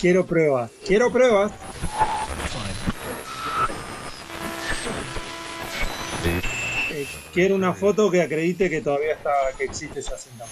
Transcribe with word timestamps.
Quiero 0.00 0.26
pruebas. 0.26 0.70
Quiero 0.86 1.12
pruebas. 1.12 1.52
Eh, 6.90 7.06
quiero 7.32 7.54
una 7.54 7.74
foto 7.74 8.10
que 8.10 8.22
acredite 8.22 8.70
que 8.70 8.80
todavía 8.80 9.12
está, 9.12 9.32
que 9.58 9.64
existe 9.64 10.00
esa 10.00 10.16
cinta. 10.16 10.44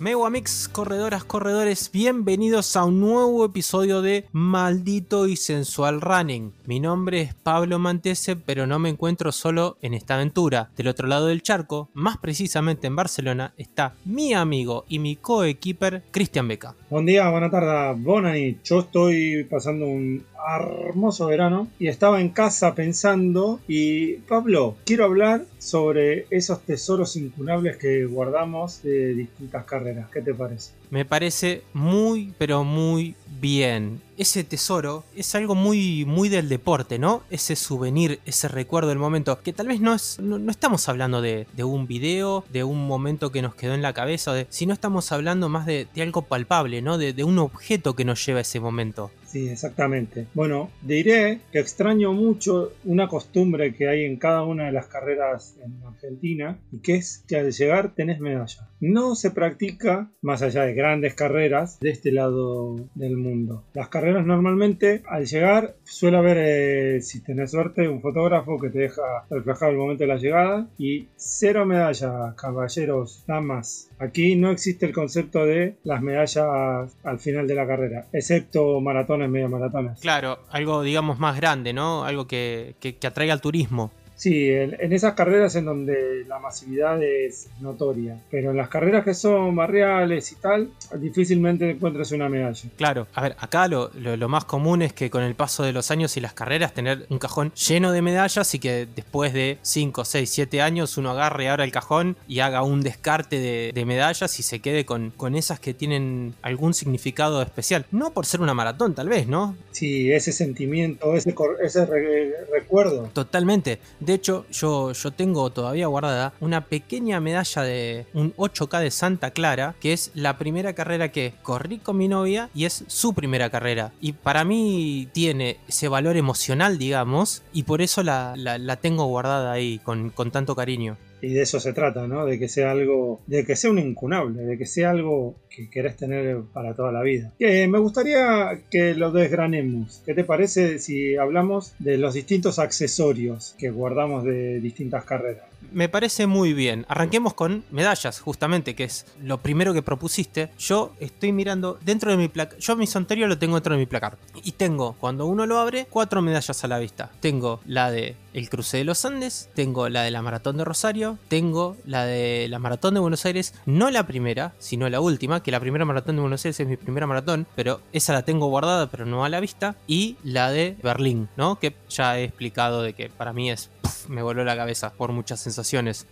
Mix, 0.00 0.66
corredoras, 0.66 1.24
corredores, 1.24 1.90
bienvenidos 1.92 2.74
a 2.74 2.86
un 2.86 3.00
nuevo 3.00 3.44
episodio 3.44 4.00
de 4.00 4.24
Maldito 4.32 5.26
y 5.26 5.36
Sensual 5.36 6.00
Running. 6.00 6.54
Mi 6.64 6.80
nombre 6.80 7.20
es 7.20 7.34
Pablo 7.34 7.78
Mantese, 7.78 8.34
pero 8.34 8.66
no 8.66 8.78
me 8.78 8.88
encuentro 8.88 9.30
solo 9.30 9.76
en 9.82 9.92
esta 9.92 10.14
aventura. 10.14 10.70
Del 10.74 10.88
otro 10.88 11.06
lado 11.06 11.26
del 11.26 11.42
charco, 11.42 11.90
más 11.92 12.16
precisamente 12.16 12.86
en 12.86 12.96
Barcelona, 12.96 13.52
está 13.58 13.92
mi 14.06 14.32
amigo 14.32 14.86
y 14.88 15.00
mi 15.00 15.16
coequiper 15.16 16.02
Cristian 16.10 16.48
Beca. 16.48 16.74
Buen 16.88 17.04
día, 17.04 17.28
buena 17.28 17.50
tarde, 17.50 18.00
Bonani. 18.00 18.56
Yo 18.64 18.80
estoy 18.80 19.44
pasando 19.44 19.84
un 19.84 20.24
hermoso 20.56 21.26
verano 21.26 21.68
y 21.78 21.88
estaba 21.88 22.20
en 22.20 22.30
casa 22.30 22.74
pensando 22.74 23.60
y 23.68 24.14
Pablo, 24.14 24.76
quiero 24.86 25.04
hablar 25.04 25.44
sobre 25.58 26.26
esos 26.30 26.62
tesoros 26.62 27.16
incunables 27.16 27.76
que 27.76 28.06
guardamos 28.06 28.82
de 28.82 29.14
distintas 29.14 29.64
carreras. 29.64 29.89
¿Qué 30.12 30.20
te 30.20 30.34
parece? 30.34 30.72
Me 30.90 31.04
parece 31.04 31.62
muy, 31.72 32.34
pero 32.38 32.64
muy 32.64 33.14
bien. 33.40 34.00
Ese 34.16 34.44
tesoro 34.44 35.04
es 35.16 35.34
algo 35.34 35.54
muy, 35.54 36.04
muy 36.04 36.28
del 36.28 36.48
deporte, 36.48 36.98
¿no? 36.98 37.22
Ese 37.30 37.56
souvenir, 37.56 38.20
ese 38.26 38.48
recuerdo 38.48 38.90
del 38.90 38.98
momento, 38.98 39.40
que 39.42 39.52
tal 39.52 39.68
vez 39.68 39.80
no 39.80 39.94
es, 39.94 40.18
no, 40.18 40.38
no 40.38 40.50
estamos 40.50 40.88
hablando 40.88 41.22
de, 41.22 41.46
de, 41.54 41.64
un 41.64 41.86
video, 41.86 42.44
de 42.50 42.64
un 42.64 42.86
momento 42.86 43.32
que 43.32 43.42
nos 43.42 43.54
quedó 43.54 43.74
en 43.74 43.82
la 43.82 43.94
cabeza, 43.94 44.32
de, 44.34 44.46
sino 44.50 44.74
estamos 44.74 45.10
hablando 45.12 45.48
más 45.48 45.64
de, 45.66 45.88
de 45.94 46.02
algo 46.02 46.22
palpable, 46.22 46.82
¿no? 46.82 46.98
De, 46.98 47.12
de 47.12 47.24
un 47.24 47.38
objeto 47.38 47.96
que 47.96 48.04
nos 48.04 48.24
lleva 48.24 48.38
a 48.38 48.42
ese 48.42 48.60
momento. 48.60 49.10
Sí, 49.30 49.48
exactamente. 49.48 50.26
Bueno, 50.34 50.70
diré 50.82 51.38
que 51.52 51.60
extraño 51.60 52.12
mucho 52.12 52.72
una 52.84 53.06
costumbre 53.06 53.72
que 53.72 53.88
hay 53.88 54.04
en 54.04 54.16
cada 54.16 54.42
una 54.42 54.66
de 54.66 54.72
las 54.72 54.88
carreras 54.88 55.56
en 55.62 55.80
Argentina 55.86 56.58
y 56.72 56.80
que 56.80 56.96
es 56.96 57.24
que 57.28 57.36
al 57.36 57.52
llegar 57.52 57.94
tenés 57.94 58.18
medalla. 58.18 58.68
No 58.80 59.14
se 59.14 59.30
practica, 59.30 60.10
más 60.20 60.42
allá 60.42 60.64
de 60.64 60.74
grandes 60.74 61.14
carreras, 61.14 61.78
de 61.78 61.90
este 61.90 62.10
lado 62.10 62.74
del 62.96 63.16
mundo. 63.16 63.66
Las 63.72 63.88
carreras 63.88 64.26
normalmente 64.26 65.02
al 65.06 65.26
llegar 65.26 65.76
suele 65.84 66.16
haber, 66.16 66.38
eh, 66.40 67.00
si 67.00 67.22
tenés 67.22 67.52
suerte, 67.52 67.88
un 67.88 68.00
fotógrafo 68.00 68.58
que 68.58 68.70
te 68.70 68.80
deja 68.80 69.02
reflejar 69.30 69.70
el 69.70 69.76
momento 69.76 70.02
de 70.02 70.08
la 70.08 70.16
llegada 70.16 70.68
y 70.76 71.06
cero 71.14 71.64
medallas, 71.66 72.34
caballeros, 72.34 73.22
damas. 73.28 73.89
Aquí 74.00 74.34
no 74.34 74.50
existe 74.50 74.86
el 74.86 74.92
concepto 74.92 75.44
de 75.44 75.76
las 75.84 76.00
medallas 76.00 76.96
al 77.04 77.18
final 77.18 77.46
de 77.46 77.54
la 77.54 77.66
carrera, 77.66 78.06
excepto 78.12 78.80
maratón 78.80 79.30
medio 79.30 79.50
maratones. 79.50 80.00
Claro, 80.00 80.38
algo 80.48 80.82
digamos 80.82 81.18
más 81.18 81.36
grande, 81.36 81.74
¿no? 81.74 82.04
Algo 82.04 82.26
que, 82.26 82.76
que, 82.80 82.96
que 82.96 83.06
atraiga 83.06 83.34
al 83.34 83.42
turismo. 83.42 83.92
Sí, 84.20 84.50
en, 84.50 84.76
en, 84.78 84.92
esas 84.92 85.14
carreras 85.14 85.54
en 85.56 85.64
donde 85.64 86.26
la 86.28 86.38
masividad 86.38 87.02
es 87.02 87.48
notoria, 87.58 88.20
pero 88.30 88.50
en 88.50 88.58
las 88.58 88.68
carreras 88.68 89.02
que 89.02 89.14
son 89.14 89.56
barriales 89.56 90.30
y 90.32 90.34
tal, 90.34 90.68
difícilmente 90.98 91.70
encuentras 91.70 92.12
una 92.12 92.28
medalla. 92.28 92.68
Claro, 92.76 93.06
a 93.14 93.22
ver, 93.22 93.36
acá 93.38 93.66
lo, 93.66 93.90
lo, 93.94 94.18
lo, 94.18 94.28
más 94.28 94.44
común 94.44 94.82
es 94.82 94.92
que 94.92 95.08
con 95.08 95.22
el 95.22 95.34
paso 95.34 95.62
de 95.62 95.72
los 95.72 95.90
años 95.90 96.18
y 96.18 96.20
las 96.20 96.34
carreras 96.34 96.74
tener 96.74 97.06
un 97.08 97.18
cajón 97.18 97.50
lleno 97.54 97.92
de 97.92 98.02
medallas 98.02 98.54
y 98.54 98.58
que 98.58 98.86
después 98.94 99.32
de 99.32 99.56
5, 99.62 100.04
6, 100.04 100.28
7 100.28 100.60
años 100.60 100.98
uno 100.98 101.12
agarre 101.12 101.48
ahora 101.48 101.64
el 101.64 101.72
cajón 101.72 102.14
y 102.28 102.40
haga 102.40 102.62
un 102.62 102.82
descarte 102.82 103.38
de, 103.38 103.72
de 103.74 103.84
medallas 103.86 104.38
y 104.38 104.42
se 104.42 104.60
quede 104.60 104.84
con, 104.84 105.12
con, 105.16 105.34
esas 105.34 105.60
que 105.60 105.72
tienen 105.72 106.34
algún 106.42 106.74
significado 106.74 107.40
especial. 107.40 107.86
No 107.90 108.10
por 108.10 108.26
ser 108.26 108.42
una 108.42 108.52
maratón, 108.52 108.94
tal 108.94 109.08
vez, 109.08 109.26
¿no? 109.26 109.56
Sí, 109.70 110.12
ese 110.12 110.32
sentimiento, 110.32 111.14
ese, 111.14 111.34
ese 111.62 111.86
re 111.86 112.34
recuerdo. 112.52 113.08
Totalmente. 113.14 113.78
De 114.00 114.09
hecho, 114.14 114.46
yo, 114.50 114.92
yo 114.92 115.10
tengo 115.10 115.50
todavía 115.50 115.86
guardada 115.86 116.32
una 116.40 116.66
pequeña 116.66 117.20
medalla 117.20 117.62
de 117.62 118.06
un 118.14 118.34
8K 118.36 118.80
de 118.80 118.90
Santa 118.90 119.30
Clara, 119.30 119.74
que 119.80 119.92
es 119.92 120.10
la 120.14 120.38
primera 120.38 120.74
carrera 120.74 121.10
que 121.10 121.34
corrí 121.42 121.78
con 121.78 121.96
mi 121.96 122.08
novia 122.08 122.50
y 122.54 122.64
es 122.64 122.84
su 122.86 123.14
primera 123.14 123.50
carrera. 123.50 123.92
Y 124.00 124.12
para 124.12 124.44
mí 124.44 125.08
tiene 125.12 125.58
ese 125.68 125.88
valor 125.88 126.16
emocional, 126.16 126.78
digamos, 126.78 127.42
y 127.52 127.64
por 127.64 127.82
eso 127.82 128.02
la, 128.02 128.34
la, 128.36 128.58
la 128.58 128.76
tengo 128.76 129.04
guardada 129.06 129.52
ahí 129.52 129.78
con, 129.78 130.10
con 130.10 130.30
tanto 130.30 130.54
cariño 130.56 130.96
y 131.22 131.34
de 131.34 131.42
eso 131.42 131.60
se 131.60 131.72
trata, 131.72 132.06
¿no? 132.06 132.26
De 132.26 132.38
que 132.38 132.48
sea 132.48 132.70
algo, 132.70 133.20
de 133.26 133.44
que 133.44 133.56
sea 133.56 133.70
un 133.70 133.78
incunable, 133.78 134.42
de 134.42 134.58
que 134.58 134.66
sea 134.66 134.90
algo 134.90 135.36
que 135.48 135.68
querés 135.68 135.96
tener 135.96 136.40
para 136.52 136.74
toda 136.74 136.92
la 136.92 137.02
vida. 137.02 137.32
Eh, 137.38 137.66
me 137.66 137.78
gustaría 137.78 138.62
que 138.70 138.94
lo 138.94 139.10
desgranemos. 139.12 140.02
¿Qué 140.06 140.14
te 140.14 140.24
parece 140.24 140.78
si 140.78 141.16
hablamos 141.16 141.74
de 141.78 141.98
los 141.98 142.14
distintos 142.14 142.58
accesorios 142.58 143.54
que 143.58 143.70
guardamos 143.70 144.24
de 144.24 144.60
distintas 144.60 145.04
carreras? 145.04 145.49
Me 145.72 145.88
parece 145.88 146.26
muy 146.26 146.52
bien. 146.52 146.84
Arranquemos 146.88 147.34
con 147.34 147.64
medallas, 147.70 148.20
justamente, 148.20 148.74
que 148.74 148.84
es 148.84 149.06
lo 149.22 149.38
primero 149.38 149.72
que 149.72 149.82
propusiste. 149.82 150.50
Yo 150.58 150.94
estoy 151.00 151.32
mirando 151.32 151.78
dentro 151.82 152.10
de 152.10 152.16
mi 152.16 152.28
placar. 152.28 152.58
Yo 152.58 152.76
mi 152.76 152.86
sonterio 152.86 153.26
lo 153.28 153.38
tengo 153.38 153.54
dentro 153.54 153.74
de 153.74 153.80
mi 153.80 153.86
placar. 153.86 154.18
Y 154.42 154.52
tengo, 154.52 154.94
cuando 154.94 155.26
uno 155.26 155.46
lo 155.46 155.58
abre, 155.58 155.86
cuatro 155.88 156.22
medallas 156.22 156.64
a 156.64 156.68
la 156.68 156.78
vista. 156.78 157.10
Tengo 157.20 157.60
la 157.66 157.90
de 157.90 158.16
el 158.32 158.48
cruce 158.48 158.78
de 158.78 158.84
los 158.84 159.04
Andes, 159.04 159.48
tengo 159.54 159.88
la 159.88 160.02
de 160.02 160.10
la 160.10 160.22
maratón 160.22 160.56
de 160.56 160.64
Rosario, 160.64 161.18
tengo 161.28 161.76
la 161.84 162.04
de 162.04 162.46
la 162.48 162.58
maratón 162.58 162.94
de 162.94 163.00
Buenos 163.00 163.24
Aires, 163.26 163.54
no 163.66 163.90
la 163.90 164.06
primera, 164.06 164.54
sino 164.58 164.88
la 164.88 165.00
última, 165.00 165.42
que 165.42 165.50
la 165.50 165.60
primera 165.60 165.84
maratón 165.84 166.16
de 166.16 166.22
Buenos 166.22 166.44
Aires 166.44 166.60
es 166.60 166.66
mi 166.66 166.76
primera 166.76 167.06
maratón, 167.06 167.46
pero 167.56 167.80
esa 167.92 168.12
la 168.12 168.22
tengo 168.22 168.48
guardada, 168.48 168.88
pero 168.88 169.04
no 169.06 169.24
a 169.24 169.28
la 169.28 169.40
vista, 169.40 169.76
y 169.86 170.16
la 170.22 170.50
de 170.50 170.76
Berlín, 170.82 171.28
¿no? 171.36 171.58
Que 171.58 171.74
ya 171.88 172.18
he 172.18 172.24
explicado 172.24 172.82
de 172.82 172.92
que 172.92 173.08
para 173.08 173.32
mí 173.32 173.50
es, 173.50 173.70
me 174.08 174.22
voló 174.22 174.44
la 174.44 174.56
cabeza 174.56 174.92
por 174.92 175.12
muchas. 175.12 175.46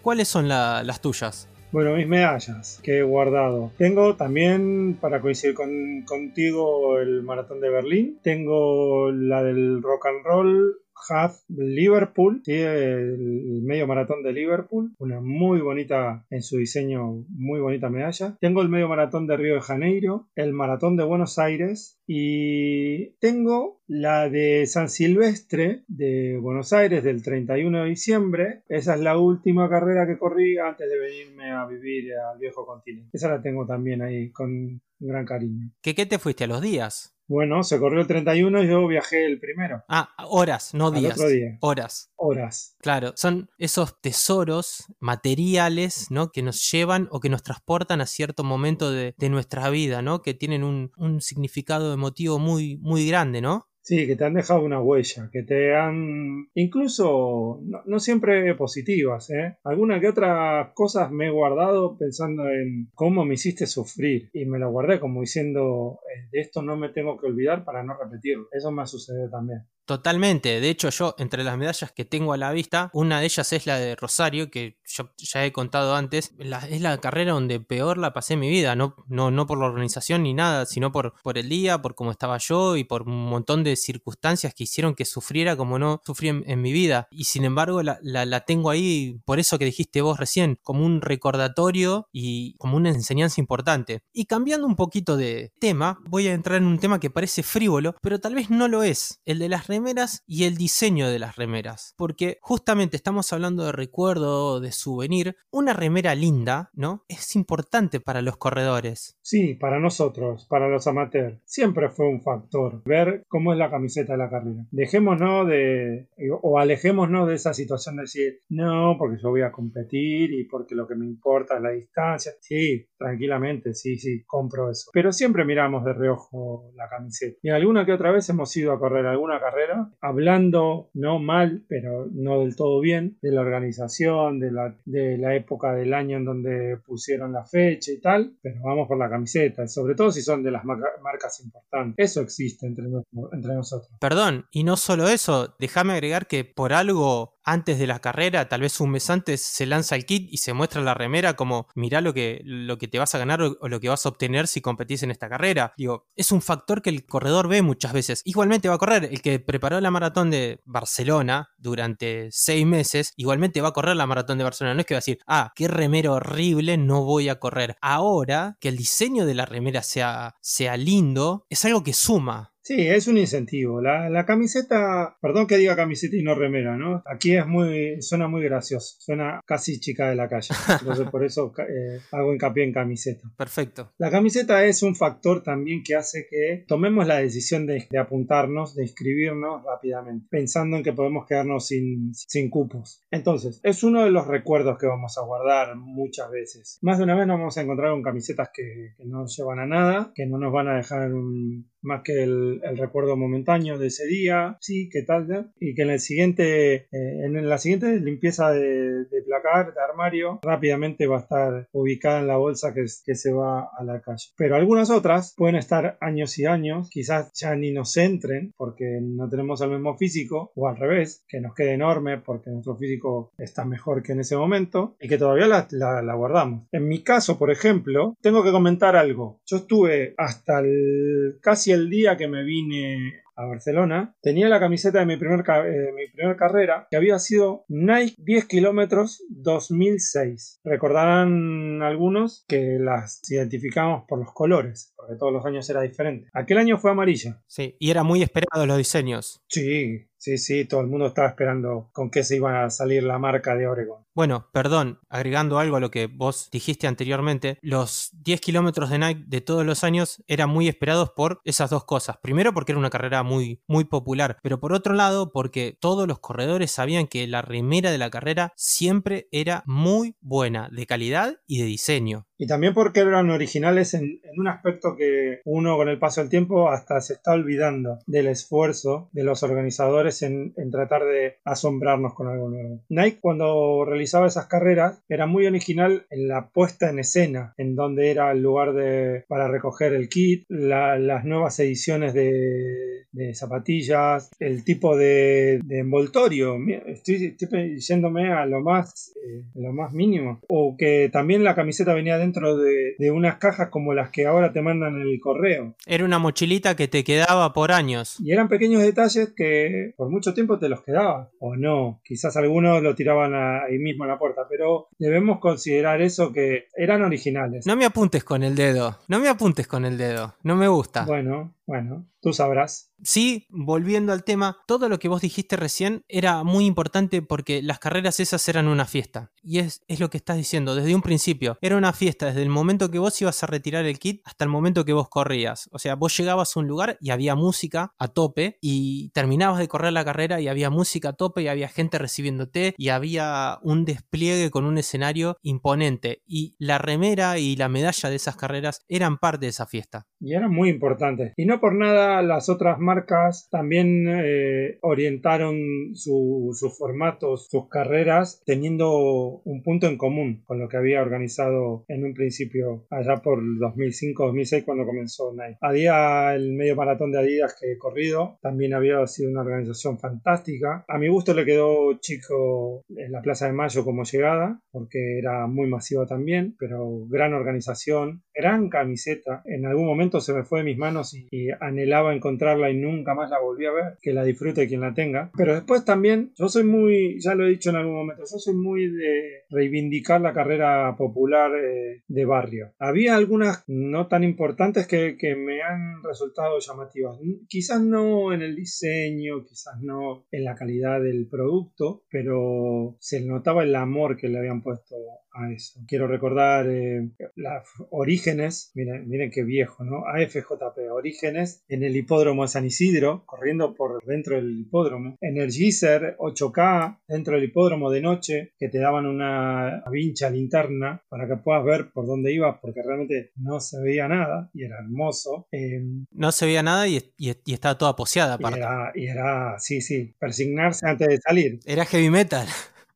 ¿Cuáles 0.03 0.29
son 0.29 0.49
la, 0.49 0.83
las 0.83 1.01
tuyas? 1.01 1.49
Bueno, 1.71 1.95
mis 1.97 2.09
medallas 2.09 2.81
que 2.83 2.99
he 2.99 3.03
guardado. 3.03 3.73
Tengo 3.77 4.17
también, 4.17 4.97
para 5.01 5.21
coincidir 5.21 5.55
con, 5.55 6.03
contigo, 6.07 6.99
el 6.99 7.23
maratón 7.23 7.61
de 7.61 7.69
Berlín. 7.69 8.19
Tengo 8.23 9.13
la 9.13 9.43
del 9.43 9.83
rock 9.83 10.07
and 10.07 10.25
roll 10.25 10.77
Half 11.09 11.43
Liverpool, 11.49 12.43
el 12.47 13.63
medio 13.63 13.87
maratón 13.87 14.23
de 14.23 14.33
Liverpool, 14.33 14.93
una 14.99 15.21
muy 15.21 15.61
bonita 15.61 16.25
en 16.31 16.43
su 16.43 16.59
diseño, 16.59 17.25
muy 17.29 17.61
bonita 17.61 17.89
medalla. 17.89 18.37
Tengo 18.41 18.63
el 18.63 18.69
medio 18.69 18.89
maratón 18.89 19.27
de 19.27 19.37
Río 19.37 19.55
de 19.55 19.61
Janeiro, 19.61 20.29
el 20.35 20.53
maratón 20.53 20.97
de 20.97 21.05
Buenos 21.05 21.39
Aires 21.39 22.01
y 22.07 23.11
tengo 23.21 23.81
la 23.87 24.29
de 24.29 24.67
San 24.67 24.89
Silvestre 24.89 25.85
de 25.89 26.39
Buenos 26.39 26.73
Aires 26.73 27.05
del 27.05 27.23
31 27.23 27.85
de 27.85 27.89
diciembre. 27.89 28.63
Esa 28.69 28.95
es 28.95 29.01
la 29.01 29.19
última 29.19 29.69
carrera 29.69 30.07
que 30.07 30.19
corrí 30.19 30.59
antes 30.59 30.89
de 30.89 30.99
venirme 30.99 31.51
a 31.51 31.67
vivir 31.67 32.13
al 32.15 32.39
viejo 32.39 32.67
continente. 32.67 33.11
Esa 33.13 33.29
la 33.29 33.43
tengo 33.43 33.67
también 33.67 34.03
ahí 34.03 34.31
con 34.31 34.81
gran 34.99 35.25
cariño. 35.25 35.71
¿Qué, 35.83 35.95
qué 35.95 36.07
te 36.07 36.19
fuiste 36.19 36.45
a 36.45 36.49
los 36.49 36.61
días? 36.61 37.18
Bueno, 37.29 37.63
se 37.63 37.79
corrió 37.79 38.01
el 38.01 38.07
31 38.07 38.65
y 38.65 38.69
yo 38.69 38.87
viajé 38.87 39.27
el 39.27 39.39
primero. 39.39 39.85
Ah, 39.87 40.09
horas, 40.29 40.73
no 40.73 40.91
días. 40.91 41.13
Al 41.13 41.19
otro 41.21 41.29
día. 41.29 41.59
Horas. 41.61 42.11
Horas. 42.17 42.75
Claro, 42.81 43.13
son 43.17 43.51
esos 43.59 44.01
tesoros 44.01 44.87
materiales, 44.99 46.11
¿no? 46.11 46.31
Que 46.31 46.43
nos 46.43 46.71
llevan 46.73 47.07
o 47.11 47.21
que 47.21 47.29
nos 47.29 47.43
transportan 47.43 48.01
a 48.01 48.07
cierto 48.07 48.45
momento 48.45 48.91
de, 48.91 49.15
de 49.19 49.29
nuestra 49.29 49.69
vida, 49.69 50.01
¿no? 50.01 50.23
Que 50.23 50.33
tienen 50.33 50.65
un, 50.65 50.91
un 50.97 51.21
significado 51.21 51.93
emotivo 51.93 52.39
muy, 52.39 52.79
muy 52.79 53.07
grande, 53.07 53.43
¿no? 53.43 53.69
Sí, 53.81 54.07
que 54.07 54.17
te 54.17 54.25
han 54.25 54.35
dejado 54.35 54.63
una 54.63 54.83
huella, 54.83 55.31
que 55.33 55.43
te 55.43 55.75
han... 55.75 56.49
incluso 56.55 57.61
no, 57.87 58.01
siempre 58.01 58.55
positivas, 58.55 59.31
¿eh? 59.31 59.57
Algunas 59.65 60.01
que 60.01 60.09
otras 60.09 60.73
cosas 60.75 61.11
me 61.11 61.29
he 61.29 61.31
guardado 61.31 61.97
pensando 61.97 62.49
en 62.51 62.91
cómo 62.95 63.25
me 63.25 63.35
hiciste 63.35 63.67
sufrir 63.67 64.29
y 64.35 64.45
me 64.45 64.59
lo 64.59 64.71
guardé 64.71 65.01
como 65.01 65.23
diciendo, 65.23 66.01
eh, 66.05 66.29
de 66.31 66.41
esto 66.41 66.61
no 66.61 66.77
me 66.77 66.91
tengo 66.91 67.19
que 67.19 67.29
olvidar 67.29 67.65
para 67.65 67.83
no 67.83 67.95
repetirlo. 67.99 68.49
Eso 68.53 68.71
me 68.71 68.83
ha 68.83 68.87
sucedido 68.87 69.31
también. 69.31 69.63
Totalmente. 69.89 70.61
De 70.61 70.69
hecho, 70.69 70.91
yo, 70.91 71.15
entre 71.17 71.43
las 71.45 71.57
medallas 71.57 71.93
que 71.93 72.05
tengo 72.05 72.35
a 72.35 72.37
la 72.37 72.53
vista, 72.53 72.91
una 72.93 73.21
de 73.21 73.25
ellas 73.25 73.51
es 73.55 73.65
la 73.65 73.79
de 73.79 73.97
Rosario, 73.97 74.51
que 74.51 74.77
ya 75.17 75.47
he 75.47 75.51
contado 75.51 75.95
antes. 75.95 76.35
La- 76.37 76.69
es 76.69 76.83
la 76.83 76.99
carrera 76.99 77.33
donde 77.33 77.59
peor 77.59 77.97
la 77.97 78.13
pasé 78.13 78.35
en 78.35 78.41
mi 78.41 78.51
vida. 78.51 78.77
No, 78.77 79.47
por 79.47 79.59
la 79.59 79.65
organización 79.65 80.25
ni 80.25 80.35
nada, 80.35 80.67
sino 80.67 80.93
por, 80.93 81.15
el 81.35 81.49
día, 81.49 81.81
por 81.81 81.95
cómo 81.95 82.11
estaba 82.11 82.37
yo 82.37 82.77
y 82.77 82.85
por 82.85 83.05
un 83.05 83.31
montón 83.31 83.65
de 83.65 83.77
circunstancias 83.77 84.53
que 84.53 84.65
hicieron 84.65 84.95
que 84.95 85.07
sufriera 85.07 85.57
como 85.57 85.79
no 85.79 86.03
sufrí 86.05 86.29
en, 86.29 86.61
mi 86.61 86.73
vida. 86.75 87.09
Y 87.11 87.25
sin 87.25 87.47
embargo, 87.47 87.83
la, 87.83 88.41
tengo 88.45 88.69
ahí, 88.69 89.23
por 89.25 89.39
eso 89.39 89.59
que 89.59 89.65
dijiste 89.65 90.03
vos 90.03 90.19
recién, 90.19 90.59
como 90.63 90.85
un 90.85 91.01
recordatorio 91.01 92.11
y 92.13 92.59
como 92.59 92.77
una 92.77 92.91
enseñanza 92.91 93.41
importante. 93.41 94.03
Y 94.13 94.27
cambiando 94.27 94.67
un 94.67 94.77
poquito 94.77 95.17
de 95.17 95.51
tema, 95.59 95.99
voy 96.05 96.29
a 96.29 96.35
entrar 96.35 96.59
en 96.59 96.67
un 96.67 96.79
tema 96.79 97.01
que 97.01 97.09
parece 97.09 97.43
frívolo, 97.43 97.95
pero 98.03 98.21
tal 98.21 98.35
vez 98.35 98.51
no 98.51 98.69
lo 98.69 98.83
es, 98.83 99.23
el 99.25 99.39
de 99.39 99.49
las 99.49 99.67
remeras 99.79 100.25
y 100.27 100.45
el 100.45 100.57
diseño 100.57 101.09
de 101.09 101.19
las 101.19 101.37
remeras. 101.37 101.95
Porque 101.97 102.39
justamente 102.41 102.97
estamos 102.97 103.33
hablando 103.33 103.65
de 103.65 103.73
recuerdo, 103.73 104.61
de 104.61 104.73
souvenir, 104.73 105.37
una 105.51 105.73
remera 105.73 106.15
linda, 106.15 106.71
¿no? 106.75 107.05
Es 107.09 107.37
importante 107.37 108.01
para 108.01 108.23
los 108.23 108.37
corredores. 108.37 109.17
Sí, 109.23 109.55
para 109.55 109.79
nosotros, 109.79 110.47
para 110.49 110.69
los 110.69 110.87
amateurs, 110.87 111.41
siempre 111.45 111.91
fue 111.91 112.09
un 112.09 112.23
factor 112.23 112.83
ver 112.85 113.23
cómo 113.29 113.53
es 113.53 113.59
la 113.59 113.71
camiseta 113.71 114.13
de 114.13 114.19
la 114.19 114.31
carrera. 114.31 114.65
Dejémonos 114.71 115.47
de, 115.47 116.09
o 116.43 116.59
alejémonos 116.59 117.29
de 117.29 117.35
esa 117.35 117.55
situación 117.55 117.97
de 117.97 118.03
decir, 118.03 118.41
no, 118.49 118.97
porque 118.99 119.21
yo 119.23 119.31
voy 119.31 119.43
a 119.43 119.53
competir 119.53 120.33
y 120.33 120.45
porque 120.45 120.75
lo 120.75 120.89
que 120.89 120.97
me 120.97 121.07
importa 121.07 121.57
es 121.57 121.63
la 121.63 121.71
distancia. 121.71 122.33
Sí, 122.41 122.89
tranquilamente, 122.99 123.75
sí, 123.75 123.97
sí, 123.97 124.25
compro 124.25 124.71
eso. 124.71 124.91
Pero 124.93 125.13
siempre 125.13 125.45
miramos 125.45 125.85
de 125.85 125.93
reojo 125.93 126.73
la 126.75 126.89
camiseta. 126.89 127.39
Y 127.43 127.51
alguna 127.51 127.87
que 127.87 127.93
otra 127.93 128.11
vez 128.11 128.29
hemos 128.29 128.55
ido 128.57 128.73
a 128.73 128.79
correr 128.79 129.07
alguna 129.07 129.39
carrera, 129.39 129.68
hablando, 130.01 130.91
no 130.95 131.19
mal, 131.19 131.65
pero 131.69 132.09
no 132.13 132.41
del 132.41 132.57
todo 132.57 132.81
bien, 132.81 133.19
de 133.23 133.33
la 133.33 133.41
organización, 133.41 134.41
de 134.41 134.51
la, 134.53 134.77
de 134.85 135.19
la 135.19 135.35
época 135.35 135.73
del 135.75 135.95
año 135.95 136.17
en 136.17 136.25
donde 136.25 136.77
pusieron 136.85 137.33
la 137.33 137.45
fecha 137.45 137.93
y 137.93 138.01
tal, 138.01 138.37
pero 138.43 138.61
vamos 138.63 138.89
por 138.89 138.99
la 138.99 139.09
camiseta, 139.09 139.67
sobre 139.69 139.95
todo 139.95 140.11
si 140.11 140.23
son 140.23 140.43
de 140.43 140.51
las 140.51 140.65
marca- 140.65 140.93
marcas 141.03 141.41
importantes. 141.45 141.95
Eso 142.11 142.21
existe 142.21 142.67
entre, 142.67 142.89
nos- 142.89 143.05
entre 143.33 143.55
nosotros. 143.55 143.91
Perdón, 144.01 144.47
y 144.51 144.65
no 144.65 144.77
solo 144.77 145.09
eso, 145.09 145.55
déjame 145.59 145.93
agregar 145.93 146.27
que 146.27 146.45
por 146.45 146.73
algo 146.73 147.38
antes 147.45 147.79
de 147.79 147.87
la 147.87 148.01
carrera, 148.01 148.49
tal 148.49 148.61
vez 148.61 148.81
un 148.81 148.91
mes 148.91 149.09
antes, 149.11 149.43
se 149.43 149.67
lanza 149.67 149.97
el 149.97 150.05
kit 150.07 150.29
y 150.31 150.39
se 150.39 150.53
muestra 150.53 150.83
la 150.83 150.95
remera 150.95 151.35
como 151.35 151.67
mirá 151.75 152.01
lo 152.01 152.13
que, 152.15 152.41
lo 152.45 152.79
que 152.79 152.89
te 152.89 152.99
vas 152.99 153.15
a 153.15 153.19
ganar 153.19 153.43
o, 153.43 153.69
lo 153.69 153.81
que 153.81 153.89
vas 153.89 154.05
a 154.05 154.09
obtener 154.09 154.47
si 154.47 154.61
competís 154.61 155.03
en 155.03 155.11
esta 155.11 155.29
carrera. 155.29 155.73
Digo, 155.77 156.07
es 156.15 156.33
un 156.33 156.43
factor 156.43 156.83
que 156.83 156.91
el 156.91 157.07
corredor 157.07 157.49
ve 157.49 157.63
muchas 157.63 157.93
veces. 157.93 158.23
Igualmente 158.25 158.69
va 158.69 158.75
a 158.75 158.79
correr, 158.79 159.09
el 159.11 159.23
que 159.23 159.41
preparó 159.41 159.81
la 159.81 159.91
maratón 159.91 160.31
de 160.31 160.61
Barcelona 160.65 161.51
durante 161.57 162.29
seis 162.31 162.67
meses, 162.67 163.13
igualmente 163.17 163.61
va 163.61 163.69
a 163.69 163.73
correr 163.73 163.97
la 163.97 164.07
maratón 164.07 164.39
de 164.39 164.45
Barcelona. 164.45 164.75
No 164.75 164.81
es 164.81 164.87
que 164.87 164.95
va 164.95 164.99
a 164.99 165.01
decir, 165.01 165.19
ah, 165.27 165.53
qué 165.55 165.69
remera 165.69 166.13
horrible, 166.13 166.77
no 166.77 167.05
voy 167.05 167.29
a 167.29 167.39
correr. 167.39 167.77
Ahora 167.81 168.57
que 168.61 168.69
el 168.69 168.77
diseño 168.77 169.27
de 169.27 169.35
la 169.35 169.47
remera 169.47 169.83
sea, 169.83 170.37
sea 170.41 170.77
lindo, 170.77 171.47
es 171.49 171.65
algo 171.65 171.83
que 171.83 171.93
suma. 171.93 172.53
Sí, 172.69 172.87
es 172.87 173.09
un 173.09 173.17
incentivo. 173.17 173.81
La, 173.81 174.11
la 174.11 174.27
camiseta, 174.27 175.17
perdón 175.23 175.47
que 175.47 175.57
diga 175.57 175.75
camiseta 175.75 176.17
y 176.17 176.23
no 176.23 176.35
remera, 176.35 176.77
¿no? 176.77 177.03
Aquí 177.07 177.35
es 177.35 177.47
muy, 177.47 178.03
suena 178.03 178.29
muy 178.29 178.43
gracioso, 178.43 178.97
suena 178.99 179.41
casi 179.47 179.81
chica 179.81 180.11
de 180.11 180.17
la 180.17 180.29
calle. 180.29 180.51
Entonces 180.83 181.09
por 181.09 181.25
eso 181.25 181.51
eh, 181.61 181.99
hago 182.13 182.31
hincapié 182.35 182.65
en 182.65 182.75
camiseta. 182.75 183.27
Perfecto. 183.39 183.95
La 183.97 184.11
camiseta 184.11 184.67
es 184.67 184.83
un 184.83 184.95
factor 184.95 185.43
también 185.43 185.83
que 185.83 185.95
hace 185.95 186.27
que 186.29 186.67
tomemos 186.69 187.07
la 187.07 187.17
decisión 187.21 187.65
de, 187.65 187.89
de 187.91 187.99
apuntarnos, 187.99 188.75
de 188.75 188.83
inscribirnos 188.83 189.65
rápidamente, 189.65 190.27
pensando 190.29 190.77
en 190.77 190.83
que 190.83 190.93
podemos 190.93 191.25
quedarnos 191.27 191.69
sin, 191.69 192.13
sin 192.13 192.51
cupos. 192.51 193.03
Entonces, 193.11 193.61
es 193.63 193.83
uno 193.83 194.05
de 194.05 194.11
los 194.11 194.27
recuerdos 194.27 194.77
que 194.77 194.87
vamos 194.87 195.17
a 195.17 195.23
guardar 195.23 195.75
muchas 195.75 196.31
veces. 196.31 196.79
Más 196.83 196.99
de 196.99 197.05
una 197.05 197.17
vez 197.17 197.27
nos 197.27 197.39
vamos 197.39 197.57
a 197.57 197.63
encontrar 197.63 197.93
con 197.93 198.03
camisetas 198.03 198.51
que, 198.53 198.93
que 198.95 199.07
no 199.07 199.25
llevan 199.25 199.59
a 199.59 199.67
nada, 199.67 200.13
que 200.15 200.27
no 200.27 200.37
nos 200.37 200.53
van 200.53 200.69
a 200.69 200.77
dejar 200.77 201.15
un, 201.15 201.67
más 201.83 202.03
que 202.03 202.23
el, 202.23 202.61
el 202.63 202.77
recuerdo 202.77 203.17
momentáneo 203.17 203.79
de 203.79 203.89
ese 203.89 204.07
día, 204.07 204.57
sí, 204.61 204.89
qué 204.91 205.03
tal, 205.03 205.19
y 205.59 205.75
que 205.75 205.83
en 205.83 205.91
el 205.91 206.01
siguiente, 206.01 206.75
eh, 206.75 206.89
en 206.93 207.49
la 207.49 207.59
siguiente 207.59 207.99
limpieza 208.01 208.51
de, 208.51 209.05
de 209.05 209.23
placar, 209.25 209.75
de 209.75 209.81
armario, 209.81 210.41
rápidamente 210.43 211.07
va 211.07 211.19
a 211.19 211.21
estar 211.21 211.69
ubicada 211.73 212.21
en 212.21 212.29
la 212.29 212.37
bolsa 212.37 212.73
que, 212.75 212.85
que 213.05 213.15
se 213.15 213.33
va 213.33 213.69
a 213.77 213.85
la 213.85 214.01
calle. 214.01 214.29
Pero 214.37 214.57
algunas 214.57 214.91
otras 214.91 215.35
pueden 215.37 215.57
estar 215.57 215.99
años 216.01 216.39
y 216.39 216.47
años, 216.47 216.89
quizás 216.91 217.33
ya 217.35 217.55
ni 217.55 217.73
nos 217.73 217.97
entren 217.97 218.53
porque 218.57 219.01
no 219.03 219.29
tenemos 219.29 219.61
el 219.61 219.71
mismo 219.71 219.97
físico, 219.97 220.53
o 220.55 220.69
al 220.69 220.77
revés, 220.77 221.25
que 221.29 221.41
nos 221.41 221.55
quede 221.55 221.73
enorme 221.73 222.19
porque 222.19 222.51
nuestro 222.51 222.77
físico 222.77 223.33
está 223.39 223.65
mejor 223.65 224.03
que 224.03 224.13
en 224.13 224.21
ese 224.21 224.37
momento, 224.37 224.97
y 225.01 225.09
que 225.09 225.19
todavía 225.19 225.47
la, 225.47 225.67
la, 225.71 226.03
la 226.03 226.15
guardamos. 226.15 226.67
En 226.73 226.89
mi 226.89 227.03
caso, 227.03 227.39
por 227.39 227.51
ejemplo, 227.51 228.17
tengo 228.21 228.43
que 228.43 228.53
comentar 228.53 228.97
algo. 228.97 229.41
Yo 229.47 229.59
estuve 229.59 230.15
hasta 230.17 230.61
el 230.61 231.39
casi 231.41 231.73
el 231.73 231.78
día 231.87 232.17
que 232.17 232.27
me 232.29 232.43
vine 232.43 233.23
a 233.39 233.47
Barcelona, 233.47 234.17
tenía 234.21 234.49
la 234.49 234.59
camiseta 234.59 234.99
de 234.99 235.07
mi 235.07 235.17
primer, 235.17 235.45
eh, 235.65 235.93
mi 235.95 236.09
primer 236.13 236.37
carrera, 236.37 236.89
que 236.91 236.97
había 236.97 237.19
sido 237.19 237.65
Nike 237.69 238.17
10 238.19 238.47
kilómetros 238.47 239.23
2006. 239.31 240.61
Recordarán 240.65 241.83
algunos 241.83 242.45
que 242.49 242.79
las 242.81 243.21
identificamos 243.31 244.05
por 244.09 244.19
los 244.19 244.33
colores, 244.33 244.93
porque 244.97 245.15
todos 245.17 245.33
los 245.33 245.47
años 245.47 245.71
era 245.71 245.83
diferente. 245.83 246.29
Aquel 246.33 246.59
año 246.59 246.79
fue 246.79 246.91
amarilla. 246.91 247.41
Sí, 247.47 247.77
y 247.79 247.91
era 247.91 248.03
muy 248.03 248.23
esperado 248.23 248.67
los 248.67 248.77
diseños. 248.77 249.41
Sí, 249.49 250.09
Sí, 250.19 250.37
sí, 250.37 250.65
todo 250.65 250.81
el 250.81 250.89
mundo 250.89 251.07
estaba 251.07 251.29
esperando 251.29 251.91
con 251.93 252.11
qué 252.11 252.25
se 252.25 252.37
iba 252.37 252.65
a 252.65 252.71
salir 252.71 253.05
la 253.05 253.21
marca 253.21 253.55
de 253.55 253.69
Oregon. 253.69 254.05
Bueno, 254.15 254.49
perdón, 254.53 254.99
agregando 255.09 255.61
algo 255.61 255.77
a 255.77 255.81
lo 255.81 255.93
que 255.93 256.09
vos 256.09 256.49
dijiste 256.51 256.89
anteriormente, 256.89 257.59
los 257.63 258.11
10 258.25 258.41
kilómetros 258.41 258.91
de 258.91 258.99
Nike 258.99 259.25
de 259.29 259.41
todos 259.41 259.65
los 259.65 259.85
años 259.85 260.25
eran 260.27 260.51
muy 260.51 260.67
esperados 260.67 261.11
por 261.11 261.41
esas 261.45 261.71
dos 261.71 261.85
cosas. 261.85 262.17
Primero 262.21 262.53
porque 262.53 262.73
era 262.73 262.81
una 262.81 262.91
carrera 262.91 263.23
muy, 263.29 263.85
popular, 263.85 264.39
pero 264.43 264.61
por 264.61 264.73
otro 264.73 264.95
lado 264.95 265.33
porque 265.33 265.77
todos 265.79 266.07
los 266.07 266.19
corredores 266.19 266.71
sabían 266.71 267.07
que 267.07 267.27
la 267.27 267.43
remera 267.43 267.91
de 267.91 267.99
la 267.99 268.11
carrera 268.11 268.53
siempre 268.57 269.29
era 269.33 269.63
muy 269.67 270.17
buena, 270.21 270.69
de 270.71 270.87
calidad 270.87 271.37
y 271.47 271.59
de 271.59 271.65
diseño. 271.65 272.28
Y 272.39 272.47
también 272.47 272.73
porque 272.73 273.01
eran 273.01 273.31
originales 273.31 273.95
en, 273.95 274.21
en, 274.23 274.39
un 274.39 274.47
aspecto 274.47 274.95
que 274.97 275.41
uno 275.45 275.77
con 275.77 275.89
el 275.89 275.99
paso 275.99 276.21
del 276.21 276.31
tiempo 276.31 276.71
hasta 276.71 277.01
se 277.01 277.15
está 277.15 277.33
olvidando 277.33 277.99
del 278.07 278.29
esfuerzo 278.29 279.09
de 279.13 279.25
los 279.25 279.43
organizadores 279.43 280.23
en, 280.23 280.55
en, 280.57 280.71
tratar 280.71 281.05
de 281.05 281.39
asombrarnos 281.45 282.15
con 282.15 282.29
algo 282.29 282.49
nuevo. 282.49 282.85
Nike 282.89 283.19
cuando 283.21 283.85
realizaba 283.85 284.29
esas 284.29 284.47
carreras 284.47 285.03
era 285.09 285.27
muy 285.27 285.47
original 285.47 286.07
en 286.11 286.29
la 286.29 286.49
puesta 286.51 286.89
en 286.91 287.01
escena, 287.01 287.55
en 287.57 287.75
donde 287.75 288.13
era 288.13 288.31
el 288.31 288.41
lugar 288.41 288.73
de, 288.73 289.25
para 289.27 289.49
recoger 289.49 289.93
el 289.93 290.09
kit, 290.09 290.45
la, 290.49 290.97
las 290.97 291.25
nuevas 291.25 291.59
ediciones 291.59 292.15
de, 292.15 293.07
de, 293.11 293.35
zapatillas, 293.35 294.31
el 294.39 294.63
tipo 294.63 294.97
de, 294.97 295.59
de 295.65 295.79
envoltorio. 295.81 296.57
Estoy, 296.87 297.37
estoy, 297.39 297.81
yéndome 297.81 298.33
a 298.33 298.47
lo 298.47 298.61
más, 298.61 299.13
eh, 299.17 299.43
lo 299.57 299.73
más 299.73 299.93
mínimo. 299.93 300.41
O 300.49 300.77
que 300.79 301.11
también 301.13 301.43
la 301.43 301.57
camiseta 301.57 301.95
venía 301.95 302.17
de 302.17 302.28
dentro 302.29 302.57
de, 302.59 302.95
de, 302.99 303.11
unas 303.11 303.37
cajas 303.37 303.69
como 303.71 303.95
las 303.95 304.11
que 304.11 304.27
ahora 304.27 304.53
te 304.53 304.61
mandan 304.61 305.01
en 305.01 305.09
el 305.09 305.21
correo. 305.21 305.75
Era 305.87 306.05
una 306.05 306.19
mochilita 306.19 306.77
que 306.77 306.89
te 306.89 307.05
quedaba 307.05 307.53
por 307.53 307.73
años. 307.73 308.21
Y 308.21 308.33
eran 308.33 308.49
pequeños 308.49 308.83
detalles 308.83 309.33
que 309.35 309.95
por 309.97 310.11
mucho 310.11 310.35
tiempo 310.35 310.59
te 310.59 310.69
los 310.69 310.83
quedaba. 310.83 311.31
O 311.41 311.57
no, 311.57 312.01
quizás 312.05 312.37
algunos 312.37 312.83
lo 312.83 312.95
tiraban 312.95 313.35
ahí 313.35 313.79
mismo 313.79 314.05
en 314.05 314.11
la 314.11 314.19
puerta, 314.19 314.43
pero 314.49 314.89
debemos 314.99 315.39
considerar 315.39 316.03
eso 316.03 316.33
que 316.33 316.67
eran 316.77 317.03
originales. 317.03 317.67
No 317.67 317.77
me 317.77 317.87
apuntes 317.87 318.25
con 318.25 318.43
el 318.43 318.55
dedo, 318.55 318.99
no 319.09 319.19
me 319.19 319.29
apuntes 319.29 319.67
con 319.67 319.85
el 319.85 319.97
dedo, 319.97 320.35
no 320.43 320.57
me 320.57 320.69
gusta. 320.69 321.05
Bueno, 321.05 321.55
bueno, 321.69 322.09
tú 322.23 322.33
sabrás. 322.33 322.95
Sí, 323.03 323.47
volviendo 323.51 324.15
al 324.15 324.25
tema, 324.25 324.57
todo 324.67 324.89
lo 324.89 324.99
que 324.99 325.09
vos 325.09 325.21
dijiste 325.21 325.55
recién 325.55 326.03
era 326.09 326.43
muy 326.43 326.65
importante 326.65 327.21
porque 327.21 327.63
las 327.63 327.79
carreras 327.79 328.21
esas 328.21 328.49
eran 328.49 328.69
una 328.69 328.87
fiesta. 328.87 329.33
Y 329.43 329.59
es, 329.59 329.83
es, 329.87 330.01
lo 330.01 330.09
que 330.09 330.17
estás 330.17 330.39
diciendo, 330.39 330.75
desde 330.75 330.95
un 330.95 331.03
principio. 331.03 331.59
Era 331.61 331.77
una 331.77 331.93
fiesta 331.93 332.25
desde 332.25 332.43
el 332.43 332.49
momento 332.49 332.91
que 332.91 332.99
vos 332.99 333.21
ibas 333.21 333.43
a 333.43 333.47
retirar 333.47 333.85
el 333.85 333.99
kit 333.99 334.23
hasta 334.25 334.45
el 334.45 334.51
momento 334.51 334.87
que 334.87 334.95
vos 334.95 335.11
corrías. 335.11 335.69
O 335.71 335.79
sea, 335.79 335.95
vos 335.95 336.17
llegabas 336.17 336.57
a 336.57 336.61
un 336.61 336.67
lugar 336.67 336.97
y 337.03 337.11
había 337.11 337.35
música 337.35 337.93
a 337.99 338.09
tope 338.09 338.57
y 338.63 339.11
terminabas 339.11 339.59
de 339.59 339.69
correr 339.69 339.93
la 339.93 340.07
carrera 340.07 340.41
y 340.41 340.49
había 340.49 340.71
música 340.71 341.11
a 341.11 341.13
tope 341.13 341.43
y 341.43 341.49
había 341.49 341.69
gente 341.69 341.99
recibiéndote 341.99 342.75
y 342.79 342.89
había 342.89 343.59
un 343.63 343.85
despliegue 343.85 344.51
con 344.51 344.65
un 344.65 344.79
escenario 344.79 345.37
imponente. 345.43 346.23
Y 346.27 346.57
la 346.59 346.79
remera 346.79 347.39
y 347.39 347.57
la 347.57 347.69
medalla 347.69 348.09
de 348.09 348.17
esas 348.17 348.37
carreras 348.37 348.81
eran 348.89 349.19
parte 349.19 349.45
de 349.45 349.51
esa 349.51 349.67
fiesta. 349.67 350.07
Y 350.19 350.33
eran 350.33 350.51
muy 350.51 350.71
importantes. 350.71 351.35
Y 351.37 351.45
no 351.45 351.58
por 351.61 351.75
nada 351.75 352.23
las 352.23 352.49
otras 352.49 352.79
marcas 352.79 353.49
también 353.51 354.07
eh, 354.09 354.79
orientaron 354.83 355.57
su- 355.95 356.51
sus 356.55 356.77
formatos, 356.77 357.49
sus 357.51 357.69
carreras, 357.69 358.43
teniendo 358.47 359.41
un 359.45 359.63
punto 359.63 359.87
en 359.87 359.97
común 359.99 360.43
con 360.45 360.59
lo 360.59 360.69
que 360.69 360.77
había 360.77 361.03
organizado 361.03 361.85
en 361.89 362.05
un 362.05 362.15
principio 362.15 362.87
allá 362.91 363.17
por 363.23 363.41
2005-2006 363.43 364.65
cuando 364.65 364.87
comenzó 364.87 365.33
Nike. 365.33 365.59
Había 365.61 366.35
el 366.35 366.53
medio 366.55 366.77
maratón 366.77 367.13
de 367.13 367.19
Adidas 367.19 367.57
que 367.61 367.73
he 367.73 367.79
corrido, 367.79 368.39
también 368.43 368.75
había 368.75 369.07
sido 369.07 369.31
una 369.31 369.43
organización 369.43 369.99
fantástica. 369.99 370.85
A 370.89 370.99
mi 370.99 371.09
gusto 371.09 371.35
le 371.35 371.45
quedó 371.45 371.99
chico 372.01 372.83
en 372.97 373.13
la 373.13 373.23
Plaza 373.23 373.47
de 373.47 373.53
Mayo 373.53 373.85
como 373.85 374.05
llegada, 374.05 374.61
porque 374.71 375.19
era 375.19 375.47
muy 375.47 375.69
masiva 375.69 376.07
también, 376.07 376.55
pero 376.59 377.07
gran 377.09 377.35
organización, 377.35 378.23
gran 378.35 378.69
camiseta. 378.69 379.43
En 379.45 379.67
algún 379.67 379.87
momento 379.87 380.21
se 380.21 380.33
me 380.35 380.45
fue 380.45 380.61
de 380.61 380.65
mis 380.67 380.79
manos 380.79 381.15
y 381.31 381.48
anhelaba 381.61 382.15
encontrarla 382.15 382.71
y 382.71 382.77
nunca 382.77 383.15
más 383.15 383.31
la 383.31 383.41
volví 383.41 383.67
a 383.67 383.73
ver. 383.73 383.99
Que 384.03 384.13
la 384.13 384.25
disfrute 384.25 384.69
quien 384.69 384.81
la 384.81 384.95
tenga. 384.95 385.31
Pero 385.37 385.55
después 385.55 385.85
también, 385.85 386.33
yo 386.37 386.49
soy 386.49 386.65
muy, 386.65 387.21
ya 387.21 387.35
lo 387.35 387.47
he 387.47 387.51
dicho 387.51 387.71
en 387.71 387.77
algún 387.77 387.95
momento, 387.95 388.23
yo 388.23 388.39
soy 388.39 388.55
muy 388.55 388.89
de 388.89 389.43
reivindicar 389.51 390.21
la 390.21 390.33
carrera 390.33 390.95
popular 390.97 391.53
eh, 391.55 392.03
de 392.07 392.25
barrio. 392.25 392.73
Había 392.79 393.17
algunas 393.17 393.65
no 393.67 394.07
tan 394.09 394.25
importantes 394.25 394.87
que, 394.87 395.17
que 395.17 395.35
me 395.37 395.63
han 395.63 396.03
resultado 396.03 396.59
llamativas. 396.59 397.19
Quizás 397.49 397.83
no 397.83 398.33
en 398.33 398.43
el 398.43 398.55
diseño, 398.55 399.45
quizás 399.45 399.81
no 399.81 400.27
en 400.31 400.45
la 400.45 400.55
calidad 400.55 401.01
del 401.01 401.29
producto, 401.29 402.03
pero 402.11 402.97
se 403.01 403.25
notaba 403.25 403.63
el 403.63 403.75
amor 403.75 404.17
que 404.17 404.29
le 404.29 404.39
habían 404.39 404.63
puesto 404.63 404.97
a 405.33 405.53
eso. 405.53 405.81
Quiero 405.87 406.07
recordar 406.07 406.67
eh, 406.69 407.11
las 407.37 407.65
orígenes, 407.91 408.73
miren, 408.75 409.09
miren 409.09 409.31
qué 409.31 409.45
viejo, 409.45 409.85
¿no? 409.85 410.05
AFJP, 410.07 410.91
orígenes 410.91 411.38
en 411.69 411.83
el 411.85 411.97
hipódromo 411.97 412.43
de 412.43 412.49
San 412.49 412.65
Isidro, 412.67 413.23
corriendo 413.27 413.75
por 413.75 414.05
dentro 414.05 414.37
del 414.37 414.59
hipódromo. 414.61 415.17
Energizer 415.21 416.17
8K 416.19 416.99
dentro 417.09 417.35
del 417.35 417.45
hipódromo 417.45 417.91
de 417.91 418.01
noche, 418.01 418.53
que 418.59 418.69
te 418.69 418.79
daban 418.79 419.07
una 419.07 419.83
vincha 419.91 420.31
linterna 420.31 421.03
para 421.09 421.27
que 421.29 421.37
puedas 421.37 421.65
ver 421.65 421.91
por 421.93 422.07
dónde 422.07 422.33
ibas, 422.33 422.57
porque 422.61 422.83
realmente 422.83 423.33
no 423.37 423.61
se 423.61 423.81
veía 423.81 424.09
nada 424.09 424.51
y 424.53 424.65
era 424.65 424.77
hermoso. 424.79 425.47
Eh, 425.53 425.81
No 426.13 426.33
se 426.33 426.47
veía 426.47 426.63
nada 426.63 426.87
y, 426.89 426.97
y- 427.17 427.33
y 427.45 427.53
estaba 427.53 427.77
toda 427.79 427.97
poseada 427.97 428.33
y 428.33 428.35
aparte. 428.35 428.59
era, 428.59 428.93
y 428.95 429.07
era, 429.07 429.59
sí, 429.59 429.81
sí, 429.81 430.15
persignarse 430.19 430.87
antes 430.89 431.09
de 431.09 431.19
salir. 431.19 431.61
Era 431.65 431.85
heavy 431.85 432.11
metal. 432.11 432.47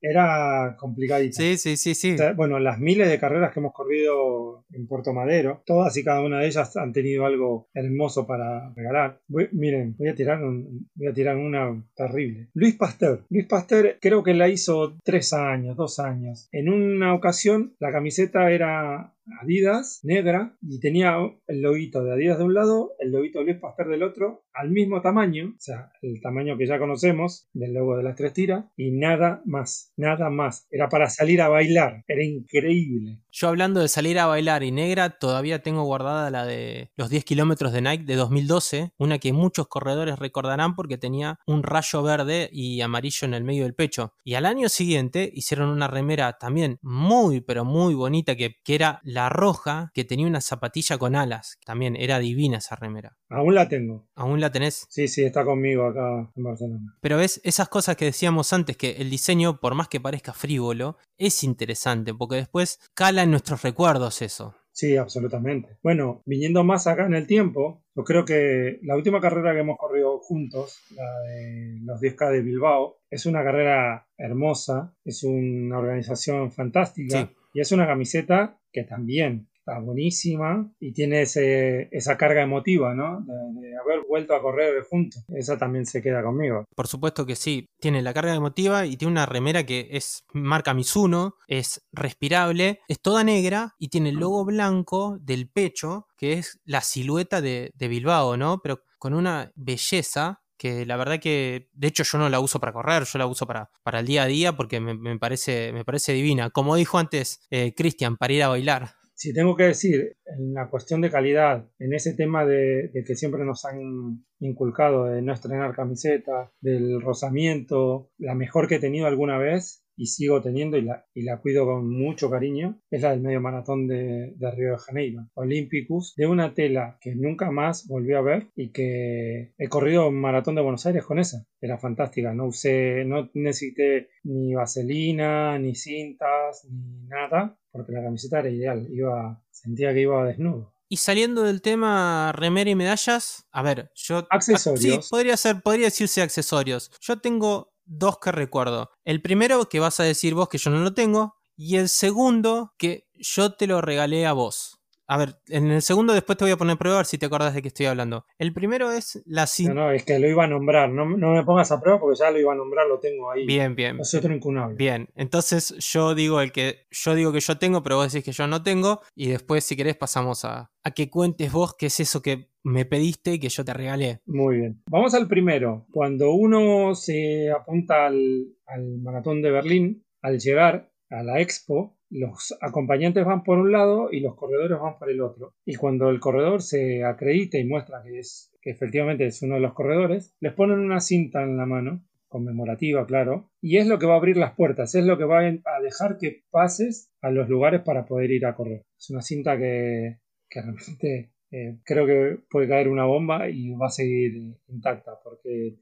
Era 0.04 0.76
complicadito. 0.78 1.36
Sí, 1.36 1.56
sí, 1.56 1.76
sí, 1.76 1.94
sí. 1.94 2.14
O 2.14 2.16
sea, 2.18 2.32
Bueno, 2.32 2.58
las 2.58 2.78
miles 2.80 3.08
de 3.08 3.18
carreras 3.20 3.52
que 3.52 3.60
hemos 3.60 3.72
corrido 3.72 4.64
en 4.72 4.86
Puerto 4.88 5.12
Madero, 5.12 5.62
todas 5.64 5.96
y 5.96 6.02
cada 6.02 6.20
una 6.22 6.40
de 6.40 6.46
ellas 6.48 6.76
han 6.76 6.92
tenido 6.92 7.24
algo 7.24 7.68
hermoso 7.72 8.26
para 8.26 8.72
regalar. 8.74 9.20
Voy- 9.28 9.48
miren, 9.52 9.94
voy 9.96 10.08
a 10.08 10.14
tirar 10.14 10.42
un- 10.42 10.90
voy 10.94 11.06
a 11.06 11.12
tirar 11.12 11.36
una 11.36 11.82
terrible. 11.94 12.48
Luis 12.54 12.74
Pasteur. 12.76 13.24
Luis 13.30 13.46
Pasteur 13.46 13.98
creo 14.00 14.22
que 14.24 14.34
la 14.34 14.48
hizo 14.48 14.96
tres 15.04 15.32
años, 15.32 15.76
dos 15.76 15.98
años. 16.00 16.48
En 16.52 16.68
una 16.68 17.14
ocasión 17.14 17.74
la 17.78 17.92
camiseta 17.92 18.50
era 18.50 19.14
Adidas 19.40 20.00
negra 20.02 20.56
y 20.62 20.80
tenía 20.80 21.16
el 21.46 21.62
loguito 21.62 22.02
de 22.02 22.12
Adidas 22.12 22.38
de 22.38 22.44
un 22.44 22.54
lado, 22.54 22.92
el 22.98 23.12
loguito 23.12 23.38
de 23.38 23.46
Luis 23.46 23.58
Pasteur 23.58 23.88
del 23.88 24.02
otro, 24.02 24.44
al 24.52 24.70
mismo 24.70 25.00
tamaño, 25.00 25.54
o 25.56 25.60
sea, 25.60 25.92
el 26.02 26.20
tamaño 26.20 26.58
que 26.58 26.66
ya 26.66 26.78
conocemos 26.78 27.48
del 27.52 27.74
logo 27.74 27.96
de 27.96 28.02
las 28.02 28.16
tres 28.16 28.32
tiras, 28.32 28.64
y 28.76 28.90
nada 28.90 29.42
más, 29.44 29.92
nada 29.96 30.30
más. 30.30 30.66
Era 30.70 30.88
para 30.88 31.08
salir 31.08 31.40
a 31.40 31.48
bailar, 31.48 32.04
era 32.06 32.22
increíble. 32.22 33.20
Yo 33.30 33.48
hablando 33.48 33.80
de 33.80 33.88
salir 33.88 34.18
a 34.18 34.26
bailar 34.26 34.62
y 34.62 34.72
negra, 34.72 35.10
todavía 35.10 35.62
tengo 35.62 35.84
guardada 35.84 36.30
la 36.30 36.44
de 36.44 36.90
los 36.96 37.08
10 37.08 37.24
kilómetros 37.24 37.72
de 37.72 37.82
Nike 37.82 38.04
de 38.04 38.16
2012, 38.16 38.92
una 38.98 39.18
que 39.18 39.32
muchos 39.32 39.68
corredores 39.68 40.18
recordarán 40.18 40.74
porque 40.74 40.98
tenía 40.98 41.38
un 41.46 41.62
rayo 41.62 42.02
verde 42.02 42.48
y 42.52 42.80
amarillo 42.80 43.26
en 43.26 43.34
el 43.34 43.44
medio 43.44 43.64
del 43.64 43.74
pecho. 43.74 44.14
Y 44.24 44.34
al 44.34 44.46
año 44.46 44.68
siguiente 44.68 45.30
hicieron 45.32 45.68
una 45.68 45.88
remera 45.88 46.34
también 46.38 46.78
muy, 46.82 47.40
pero 47.40 47.64
muy 47.64 47.94
bonita, 47.94 48.36
que, 48.36 48.56
que 48.62 48.74
era 48.74 49.00
la 49.02 49.21
roja, 49.28 49.90
que 49.94 50.04
tenía 50.04 50.26
una 50.26 50.40
zapatilla 50.40 50.98
con 50.98 51.14
alas. 51.16 51.58
También 51.64 51.96
era 51.96 52.18
divina 52.18 52.58
esa 52.58 52.76
remera. 52.76 53.16
Aún 53.28 53.54
la 53.54 53.68
tengo. 53.68 54.06
¿Aún 54.14 54.40
la 54.40 54.50
tenés? 54.52 54.86
Sí, 54.88 55.08
sí, 55.08 55.24
está 55.24 55.44
conmigo 55.44 55.86
acá 55.86 56.30
en 56.34 56.42
Barcelona. 56.42 56.96
Pero 57.00 57.16
ves, 57.16 57.40
esas 57.44 57.68
cosas 57.68 57.96
que 57.96 58.06
decíamos 58.06 58.52
antes, 58.52 58.76
que 58.76 58.92
el 58.92 59.10
diseño, 59.10 59.60
por 59.60 59.74
más 59.74 59.88
que 59.88 60.00
parezca 60.00 60.32
frívolo, 60.32 60.96
es 61.16 61.44
interesante, 61.44 62.14
porque 62.14 62.36
después 62.36 62.80
cala 62.94 63.22
en 63.22 63.30
nuestros 63.30 63.62
recuerdos 63.62 64.22
eso. 64.22 64.54
Sí, 64.74 64.96
absolutamente. 64.96 65.76
Bueno, 65.82 66.22
viniendo 66.24 66.64
más 66.64 66.86
acá 66.86 67.04
en 67.04 67.12
el 67.14 67.26
tiempo, 67.26 67.84
yo 67.94 68.04
creo 68.04 68.24
que 68.24 68.78
la 68.82 68.96
última 68.96 69.20
carrera 69.20 69.52
que 69.52 69.60
hemos 69.60 69.76
corrido 69.76 70.18
juntos, 70.20 70.78
la 70.96 71.04
de 71.28 71.78
los 71.82 72.00
10K 72.00 72.30
de 72.30 72.40
Bilbao, 72.40 72.96
es 73.10 73.26
una 73.26 73.44
carrera 73.44 74.08
hermosa, 74.16 74.94
es 75.04 75.24
una 75.24 75.78
organización 75.78 76.50
fantástica 76.52 77.18
Sí. 77.20 77.36
y 77.52 77.60
es 77.60 77.70
una 77.72 77.86
camiseta 77.86 78.58
que 78.72 78.84
también 78.84 79.48
está 79.62 79.78
buenísima 79.78 80.72
y 80.80 80.92
tiene 80.92 81.22
ese, 81.22 81.88
esa 81.92 82.16
carga 82.16 82.42
emotiva, 82.42 82.94
¿no? 82.94 83.24
De, 83.24 83.72
haber 83.76 84.04
vuelto 84.08 84.34
a 84.34 84.42
correr 84.42 84.82
juntos. 84.82 85.24
Esa 85.28 85.56
también 85.56 85.86
se 85.86 86.02
queda 86.02 86.22
conmigo. 86.22 86.64
Por 86.74 86.88
supuesto 86.88 87.24
que 87.26 87.36
sí, 87.36 87.66
tiene 87.80 88.02
la 88.02 88.12
carga 88.12 88.34
emotiva 88.34 88.86
y 88.86 88.96
tiene 88.96 89.12
una 89.12 89.26
remera 89.26 89.64
que 89.64 89.88
es 89.92 90.24
marca 90.32 90.74
Mizuno, 90.74 91.36
es 91.46 91.80
respirable, 91.92 92.80
es 92.88 93.00
toda 93.00 93.22
negra 93.24 93.74
y 93.78 93.88
tiene 93.88 94.10
el 94.10 94.16
logo 94.16 94.44
blanco 94.44 95.18
del 95.20 95.48
pecho, 95.48 96.06
que 96.16 96.34
es 96.34 96.60
la 96.64 96.80
silueta 96.80 97.40
de, 97.40 97.70
de 97.74 97.88
Bilbao, 97.88 98.36
¿no? 98.36 98.60
Pero 98.62 98.80
con 98.98 99.14
una 99.14 99.52
belleza 99.54 100.41
que 100.62 100.86
la 100.86 100.96
verdad 100.96 101.18
que, 101.18 101.70
de 101.72 101.88
hecho 101.88 102.04
yo 102.04 102.18
no 102.18 102.28
la 102.28 102.38
uso 102.38 102.60
para 102.60 102.72
correr, 102.72 103.02
yo 103.02 103.18
la 103.18 103.26
uso 103.26 103.48
para, 103.48 103.68
para 103.82 103.98
el 103.98 104.06
día 104.06 104.22
a 104.22 104.26
día 104.26 104.52
porque 104.52 104.78
me, 104.78 104.94
me 104.94 105.18
parece, 105.18 105.72
me 105.72 105.84
parece 105.84 106.12
divina. 106.12 106.50
Como 106.50 106.76
dijo 106.76 106.98
antes 106.98 107.40
eh, 107.50 107.74
Cristian, 107.74 108.16
para 108.16 108.32
ir 108.32 108.44
a 108.44 108.48
bailar. 108.48 108.90
Si 109.12 109.34
tengo 109.34 109.56
que 109.56 109.64
decir, 109.64 110.16
en 110.24 110.54
la 110.54 110.70
cuestión 110.70 111.00
de 111.00 111.10
calidad, 111.10 111.68
en 111.80 111.94
ese 111.94 112.14
tema 112.14 112.46
de, 112.46 112.90
de 112.92 113.02
que 113.04 113.16
siempre 113.16 113.44
nos 113.44 113.64
han 113.64 114.24
inculcado 114.38 115.06
de 115.06 115.20
no 115.20 115.32
estrenar 115.32 115.74
camiseta, 115.74 116.52
del 116.60 117.00
rozamiento, 117.02 118.12
la 118.18 118.36
mejor 118.36 118.68
que 118.68 118.76
he 118.76 118.80
tenido 118.80 119.08
alguna 119.08 119.38
vez 119.38 119.84
y 120.02 120.06
sigo 120.06 120.42
teniendo 120.42 120.76
y 120.76 120.82
la, 120.82 121.06
y 121.14 121.22
la 121.22 121.40
cuido 121.40 121.64
con 121.64 121.88
mucho 121.88 122.28
cariño, 122.28 122.80
es 122.90 123.02
la 123.02 123.12
del 123.12 123.20
medio 123.20 123.40
maratón 123.40 123.86
de, 123.86 124.32
de 124.34 124.50
Río 124.50 124.72
de 124.72 124.78
Janeiro, 124.78 125.28
Olympicus, 125.34 126.14
de 126.16 126.26
una 126.26 126.54
tela 126.54 126.98
que 127.00 127.14
nunca 127.14 127.52
más 127.52 127.86
volví 127.86 128.12
a 128.12 128.20
ver 128.20 128.48
y 128.56 128.72
que 128.72 129.52
he 129.56 129.68
corrido 129.68 130.08
un 130.08 130.20
maratón 130.20 130.56
de 130.56 130.62
Buenos 130.62 130.84
Aires 130.86 131.04
con 131.04 131.20
esa. 131.20 131.46
Era 131.60 131.78
fantástica, 131.78 132.34
no 132.34 132.46
usé, 132.46 133.04
no 133.04 133.30
necesité 133.34 134.08
ni 134.24 134.54
vaselina, 134.54 135.56
ni 135.60 135.76
cintas, 135.76 136.66
ni 136.68 137.06
nada, 137.06 137.56
porque 137.70 137.92
la 137.92 138.02
camiseta 138.02 138.40
era 138.40 138.50
ideal, 138.50 138.88
iba, 138.90 139.40
sentía 139.52 139.94
que 139.94 140.00
iba 140.00 140.26
desnudo. 140.26 140.74
Y 140.88 140.96
saliendo 140.96 141.44
del 141.44 141.62
tema 141.62 142.32
remera 142.32 142.68
y 142.68 142.74
medallas, 142.74 143.46
a 143.52 143.62
ver, 143.62 143.92
yo... 143.94 144.26
Accesorios. 144.28 145.06
Sí, 145.06 145.10
podría 145.10 145.36
ser, 145.36 145.62
podría 145.62 145.86
decirse 145.86 146.20
accesorios. 146.20 146.90
Yo 147.00 147.18
tengo 147.18 147.71
dos 147.92 148.18
que 148.18 148.32
recuerdo. 148.32 148.90
El 149.04 149.22
primero 149.22 149.68
que 149.68 149.80
vas 149.80 150.00
a 150.00 150.04
decir 150.04 150.34
vos 150.34 150.48
que 150.48 150.58
yo 150.58 150.70
no 150.70 150.78
lo 150.78 150.94
tengo. 150.94 151.34
Y 151.56 151.76
el 151.76 151.88
segundo 151.88 152.72
que 152.78 153.06
yo 153.14 153.54
te 153.54 153.66
lo 153.66 153.80
regalé 153.80 154.26
a 154.26 154.32
vos. 154.32 154.81
A 155.12 155.18
ver, 155.18 155.36
en 155.48 155.70
el 155.70 155.82
segundo 155.82 156.14
después 156.14 156.38
te 156.38 156.46
voy 156.46 156.52
a 156.52 156.56
poner 156.56 156.78
prueba 156.78 156.96
a 156.96 157.00
ver 157.00 157.06
si 157.06 157.18
te 157.18 157.26
acordás 157.26 157.52
de 157.52 157.60
qué 157.60 157.68
estoy 157.68 157.84
hablando. 157.84 158.24
El 158.38 158.54
primero 158.54 158.90
es 158.90 159.22
la 159.26 159.44
No, 159.66 159.74
no, 159.74 159.90
es 159.90 160.06
que 160.06 160.18
lo 160.18 160.26
iba 160.26 160.44
a 160.44 160.46
nombrar, 160.46 160.88
no, 160.88 161.04
no 161.04 161.34
me 161.34 161.44
pongas 161.44 161.70
a 161.70 161.82
prueba 161.82 162.00
porque 162.00 162.18
ya 162.18 162.30
lo 162.30 162.38
iba 162.38 162.54
a 162.54 162.56
nombrar, 162.56 162.86
lo 162.86 162.98
tengo 162.98 163.30
ahí. 163.30 163.44
Bien, 163.44 163.74
bien. 163.74 164.00
Es 164.00 164.14
otro 164.14 164.34
incunable. 164.34 164.74
Bien, 164.74 165.10
entonces 165.14 165.76
yo 165.92 166.14
digo 166.14 166.40
el 166.40 166.50
que 166.50 166.86
yo 166.90 167.14
digo 167.14 167.30
que 167.30 167.40
yo 167.40 167.58
tengo, 167.58 167.82
pero 167.82 167.96
vos 167.96 168.10
decís 168.10 168.24
que 168.24 168.32
yo 168.32 168.46
no 168.46 168.62
tengo 168.62 169.02
y 169.14 169.28
después 169.28 169.64
si 169.64 169.76
querés 169.76 169.96
pasamos 169.96 170.46
a, 170.46 170.72
a 170.82 170.90
que 170.92 171.10
cuentes 171.10 171.52
vos 171.52 171.74
qué 171.76 171.86
es 171.86 172.00
eso 172.00 172.22
que 172.22 172.48
me 172.62 172.86
pediste 172.86 173.34
y 173.34 173.38
que 173.38 173.50
yo 173.50 173.66
te 173.66 173.74
regalé. 173.74 174.22
Muy 174.24 174.60
bien. 174.60 174.82
Vamos 174.88 175.12
al 175.12 175.28
primero. 175.28 175.84
Cuando 175.90 176.32
uno 176.32 176.94
se 176.94 177.50
apunta 177.50 178.06
al, 178.06 178.46
al 178.64 178.96
maratón 179.02 179.42
de 179.42 179.50
Berlín, 179.50 180.06
al 180.22 180.38
llegar 180.38 180.90
a 181.10 181.22
la 181.22 181.42
expo, 181.42 181.98
los 182.12 182.56
acompañantes 182.60 183.24
van 183.24 183.42
por 183.42 183.58
un 183.58 183.72
lado 183.72 184.08
y 184.12 184.20
los 184.20 184.36
corredores 184.36 184.78
van 184.78 184.98
por 184.98 185.10
el 185.10 185.20
otro. 185.20 185.54
Y 185.64 185.76
cuando 185.76 186.10
el 186.10 186.20
corredor 186.20 186.62
se 186.62 187.04
acredita 187.04 187.58
y 187.58 187.64
muestra 187.64 188.02
que 188.02 188.18
es 188.18 188.52
que 188.60 188.70
efectivamente 188.70 189.26
es 189.26 189.42
uno 189.42 189.56
de 189.56 189.60
los 189.60 189.72
corredores, 189.72 190.36
les 190.40 190.52
ponen 190.52 190.78
una 190.78 191.00
cinta 191.00 191.42
en 191.42 191.56
la 191.56 191.66
mano 191.66 192.04
conmemorativa, 192.28 193.04
claro, 193.06 193.50
y 193.60 193.76
es 193.76 193.86
lo 193.86 193.98
que 193.98 194.06
va 194.06 194.14
a 194.14 194.16
abrir 194.16 194.36
las 194.36 194.54
puertas, 194.54 194.94
es 194.94 195.04
lo 195.04 195.18
que 195.18 195.24
va 195.24 195.40
a 195.40 195.80
dejar 195.82 196.16
que 196.18 196.44
pases 196.50 197.10
a 197.20 197.30
los 197.30 197.48
lugares 197.48 197.82
para 197.82 198.06
poder 198.06 198.30
ir 198.30 198.46
a 198.46 198.54
correr. 198.54 198.84
Es 198.96 199.10
una 199.10 199.20
cinta 199.20 199.58
que, 199.58 200.18
que 200.48 200.62
realmente 200.62 201.32
eh, 201.50 201.78
creo 201.84 202.06
que 202.06 202.38
puede 202.48 202.68
caer 202.68 202.88
una 202.88 203.04
bomba 203.04 203.50
y 203.50 203.74
va 203.74 203.86
a 203.86 203.90
seguir 203.90 204.56
intacta 204.68 205.12
porque 205.22 205.76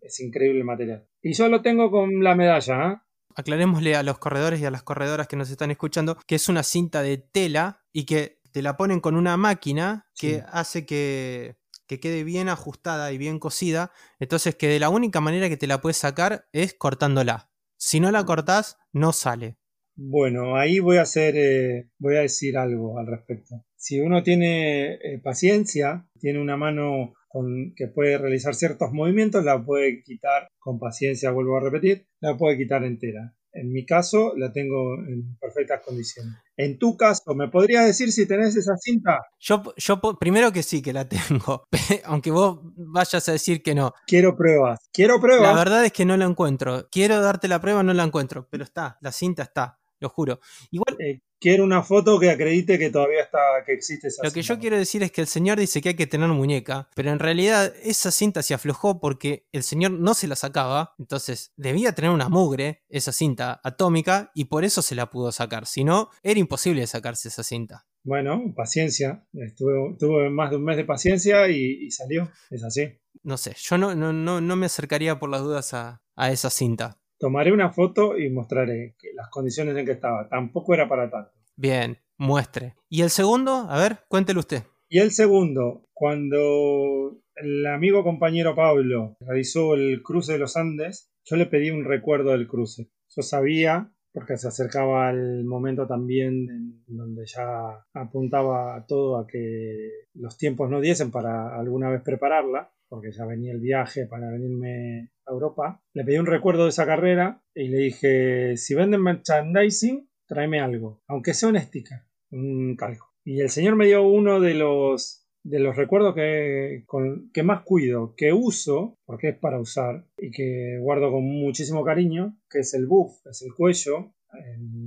es 0.00 0.20
increíble 0.20 0.58
el 0.58 0.64
material. 0.64 1.06
Y 1.22 1.34
yo 1.34 1.48
lo 1.48 1.62
tengo 1.62 1.90
con 1.90 2.24
la 2.24 2.34
medalla, 2.34 2.74
¿ah? 2.82 3.06
Aclarémosle 3.36 3.96
a 3.96 4.02
los 4.02 4.18
corredores 4.18 4.60
y 4.60 4.64
a 4.64 4.70
las 4.70 4.82
corredoras 4.82 5.28
que 5.28 5.36
nos 5.36 5.50
están 5.50 5.70
escuchando 5.70 6.18
que 6.26 6.34
es 6.36 6.48
una 6.48 6.62
cinta 6.62 7.02
de 7.02 7.18
tela 7.18 7.82
y 7.92 8.04
que 8.04 8.40
te 8.52 8.62
la 8.62 8.76
ponen 8.76 9.00
con 9.00 9.16
una 9.16 9.36
máquina 9.36 10.06
que 10.14 10.36
Sí. 10.36 10.42
hace 10.52 10.86
que, 10.86 11.56
que 11.86 12.00
quede 12.00 12.24
bien 12.24 12.48
ajustada 12.48 13.12
y 13.12 13.18
bien 13.18 13.38
cosida. 13.38 13.92
Entonces 14.18 14.54
que 14.56 14.68
de 14.68 14.78
la 14.80 14.88
única 14.90 15.20
manera 15.20 15.48
que 15.48 15.56
te 15.56 15.66
la 15.66 15.80
puedes 15.80 15.96
sacar 15.96 16.46
es 16.52 16.74
cortándola. 16.74 17.50
Si 17.78 17.98
no 18.00 18.10
la 18.10 18.24
cortás, 18.24 18.76
no 18.92 19.12
sale. 19.12 19.56
Bueno, 19.94 20.56
ahí 20.56 20.78
voy 20.78 20.96
a 20.98 21.02
hacer, 21.02 21.34
eh, 21.36 21.90
voy 21.98 22.16
a 22.16 22.20
decir 22.20 22.56
algo 22.56 22.98
al 22.98 23.06
respecto. 23.06 23.64
Si 23.76 24.00
uno 24.00 24.22
tiene 24.22 24.94
eh, 24.94 25.18
paciencia, 25.22 26.06
tiene 26.18 26.40
una 26.40 26.56
mano 26.56 27.14
con, 27.32 27.72
que 27.76 27.88
puede 27.88 28.18
realizar 28.18 28.54
ciertos 28.54 28.92
movimientos, 28.92 29.44
la 29.44 29.64
puede 29.64 30.02
quitar 30.02 30.48
con 30.58 30.78
paciencia, 30.78 31.30
vuelvo 31.30 31.56
a 31.56 31.60
repetir, 31.60 32.06
la 32.20 32.36
puede 32.36 32.58
quitar 32.58 32.84
entera. 32.84 33.34
En 33.54 33.70
mi 33.70 33.84
caso, 33.84 34.32
la 34.38 34.50
tengo 34.50 34.94
en 35.06 35.36
perfectas 35.38 35.82
condiciones. 35.84 36.32
En 36.56 36.78
tu 36.78 36.96
caso, 36.96 37.34
¿me 37.34 37.48
podrías 37.48 37.84
decir 37.86 38.10
si 38.10 38.26
tenés 38.26 38.56
esa 38.56 38.76
cinta? 38.78 39.18
Yo, 39.38 39.62
yo 39.76 40.00
primero 40.18 40.50
que 40.52 40.62
sí 40.62 40.80
que 40.80 40.94
la 40.94 41.06
tengo, 41.06 41.64
aunque 42.04 42.30
vos 42.30 42.60
vayas 42.76 43.28
a 43.28 43.32
decir 43.32 43.62
que 43.62 43.74
no. 43.74 43.92
Quiero 44.06 44.34
pruebas. 44.36 44.78
Quiero 44.90 45.16
La 45.16 45.20
pruebas. 45.20 45.54
verdad 45.54 45.84
es 45.84 45.92
que 45.92 46.06
no 46.06 46.16
la 46.16 46.24
encuentro. 46.24 46.88
Quiero 46.90 47.20
darte 47.20 47.46
la 47.46 47.60
prueba, 47.60 47.82
no 47.82 47.92
la 47.92 48.04
encuentro, 48.04 48.48
pero 48.50 48.64
está, 48.64 48.96
la 49.02 49.12
cinta 49.12 49.42
está, 49.42 49.78
lo 50.00 50.08
juro. 50.08 50.40
Igual 50.70 50.96
Eh, 51.00 51.20
quiero 51.42 51.64
una 51.64 51.82
foto 51.82 52.20
que 52.20 52.30
acredite 52.30 52.78
que 52.78 52.90
todavía 52.90 53.22
está, 53.22 53.38
que 53.66 53.72
existe 53.72 54.08
esa 54.08 54.22
Lo 54.22 54.30
que 54.30 54.42
yo 54.42 54.58
quiero 54.58 54.78
decir 54.78 55.02
es 55.02 55.10
que 55.10 55.20
el 55.20 55.26
señor 55.26 55.58
dice 55.58 55.82
que 55.82 55.90
hay 55.90 55.96
que 55.96 56.06
tener 56.06 56.28
muñeca, 56.28 56.88
pero 56.94 57.10
en 57.10 57.18
realidad 57.18 57.74
esa 57.82 58.12
cinta 58.12 58.42
se 58.42 58.54
aflojó 58.54 59.00
porque 59.00 59.48
el 59.52 59.64
señor 59.64 59.90
no 59.90 60.14
se 60.14 60.28
la 60.28 60.36
sacaba, 60.36 60.94
entonces 60.98 61.52
debía 61.56 61.92
tener 61.94 62.12
una 62.12 62.28
mugre, 62.28 62.84
esa 62.88 63.12
cinta 63.12 63.60
atómica, 63.64 64.30
y 64.34 64.44
por 64.44 64.64
eso 64.64 64.80
se 64.82 64.94
la 64.94 65.10
pudo 65.10 65.32
sacar. 65.32 65.66
Si 65.66 65.82
no, 65.82 66.10
era 66.22 66.38
imposible 66.38 66.86
sacarse 66.86 67.28
esa 67.28 67.42
cinta. 67.42 67.86
Bueno, 68.04 68.52
paciencia. 68.56 69.26
Estuve, 69.32 69.96
tuve 69.98 70.30
más 70.30 70.50
de 70.50 70.56
un 70.56 70.64
mes 70.64 70.76
de 70.76 70.84
paciencia 70.84 71.48
y, 71.48 71.86
y 71.86 71.90
salió. 71.90 72.30
Es 72.50 72.62
así. 72.62 72.88
No 73.24 73.36
sé, 73.36 73.54
yo 73.58 73.78
no, 73.78 73.94
no, 73.94 74.12
no, 74.12 74.40
no 74.40 74.56
me 74.56 74.66
acercaría 74.66 75.18
por 75.18 75.30
las 75.30 75.42
dudas 75.42 75.74
a, 75.74 76.02
a 76.16 76.30
esa 76.30 76.50
cinta. 76.50 77.01
Tomaré 77.22 77.52
una 77.52 77.70
foto 77.70 78.18
y 78.18 78.28
mostraré 78.30 78.96
que- 78.98 79.12
las 79.14 79.28
condiciones 79.30 79.76
en 79.76 79.86
que 79.86 79.92
estaba. 79.92 80.28
Tampoco 80.28 80.74
era 80.74 80.88
para 80.88 81.08
tanto. 81.08 81.30
Bien, 81.54 81.96
muestre. 82.18 82.74
¿Y 82.88 83.02
el 83.02 83.10
segundo? 83.10 83.68
A 83.70 83.78
ver, 83.78 83.98
cuéntelo 84.08 84.40
usted. 84.40 84.64
Y 84.88 84.98
el 84.98 85.12
segundo, 85.12 85.86
cuando 85.92 87.16
el 87.36 87.64
amigo 87.66 88.02
compañero 88.02 88.56
Pablo 88.56 89.16
realizó 89.20 89.74
el 89.74 90.02
cruce 90.02 90.32
de 90.32 90.40
los 90.40 90.56
Andes, 90.56 91.12
yo 91.24 91.36
le 91.36 91.46
pedí 91.46 91.70
un 91.70 91.84
recuerdo 91.84 92.32
del 92.32 92.48
cruce. 92.48 92.90
Yo 93.14 93.22
sabía, 93.22 93.92
porque 94.12 94.36
se 94.36 94.48
acercaba 94.48 95.08
el 95.10 95.44
momento 95.44 95.86
también 95.86 96.48
en 96.50 96.82
donde 96.88 97.22
ya 97.24 97.86
apuntaba 97.94 98.84
todo 98.88 99.16
a 99.18 99.28
que 99.28 99.90
los 100.14 100.36
tiempos 100.36 100.68
no 100.68 100.80
diesen 100.80 101.12
para 101.12 101.56
alguna 101.56 101.88
vez 101.88 102.02
prepararla, 102.02 102.72
porque 102.88 103.12
ya 103.12 103.24
venía 103.26 103.52
el 103.52 103.60
viaje 103.60 104.06
para 104.06 104.28
venirme 104.28 105.11
a 105.26 105.32
Europa. 105.32 105.82
Le 105.94 106.04
pedí 106.04 106.18
un 106.18 106.26
recuerdo 106.26 106.64
de 106.64 106.70
esa 106.70 106.86
carrera 106.86 107.42
y 107.54 107.68
le 107.68 107.78
dije, 107.78 108.56
si 108.56 108.74
venden 108.74 109.02
merchandising, 109.02 110.08
tráeme 110.26 110.60
algo, 110.60 111.02
aunque 111.08 111.34
sea 111.34 111.48
un 111.48 111.58
sticker, 111.58 112.00
un 112.30 112.76
calco. 112.76 113.08
Y 113.24 113.40
el 113.40 113.50
señor 113.50 113.76
me 113.76 113.86
dio 113.86 114.02
uno 114.02 114.40
de 114.40 114.54
los 114.54 115.18
de 115.44 115.58
los 115.58 115.74
recuerdos 115.74 116.14
que, 116.14 116.84
con- 116.86 117.28
que 117.32 117.42
más 117.42 117.62
cuido, 117.64 118.14
que 118.16 118.32
uso, 118.32 118.96
porque 119.04 119.30
es 119.30 119.36
para 119.38 119.58
usar, 119.58 120.06
y 120.16 120.30
que 120.30 120.78
guardo 120.80 121.10
con 121.10 121.24
muchísimo 121.24 121.82
cariño, 121.84 122.38
que 122.48 122.60
es 122.60 122.74
el 122.74 122.86
buff, 122.86 123.26
es 123.26 123.42
el 123.42 123.52
cuello. 123.52 124.14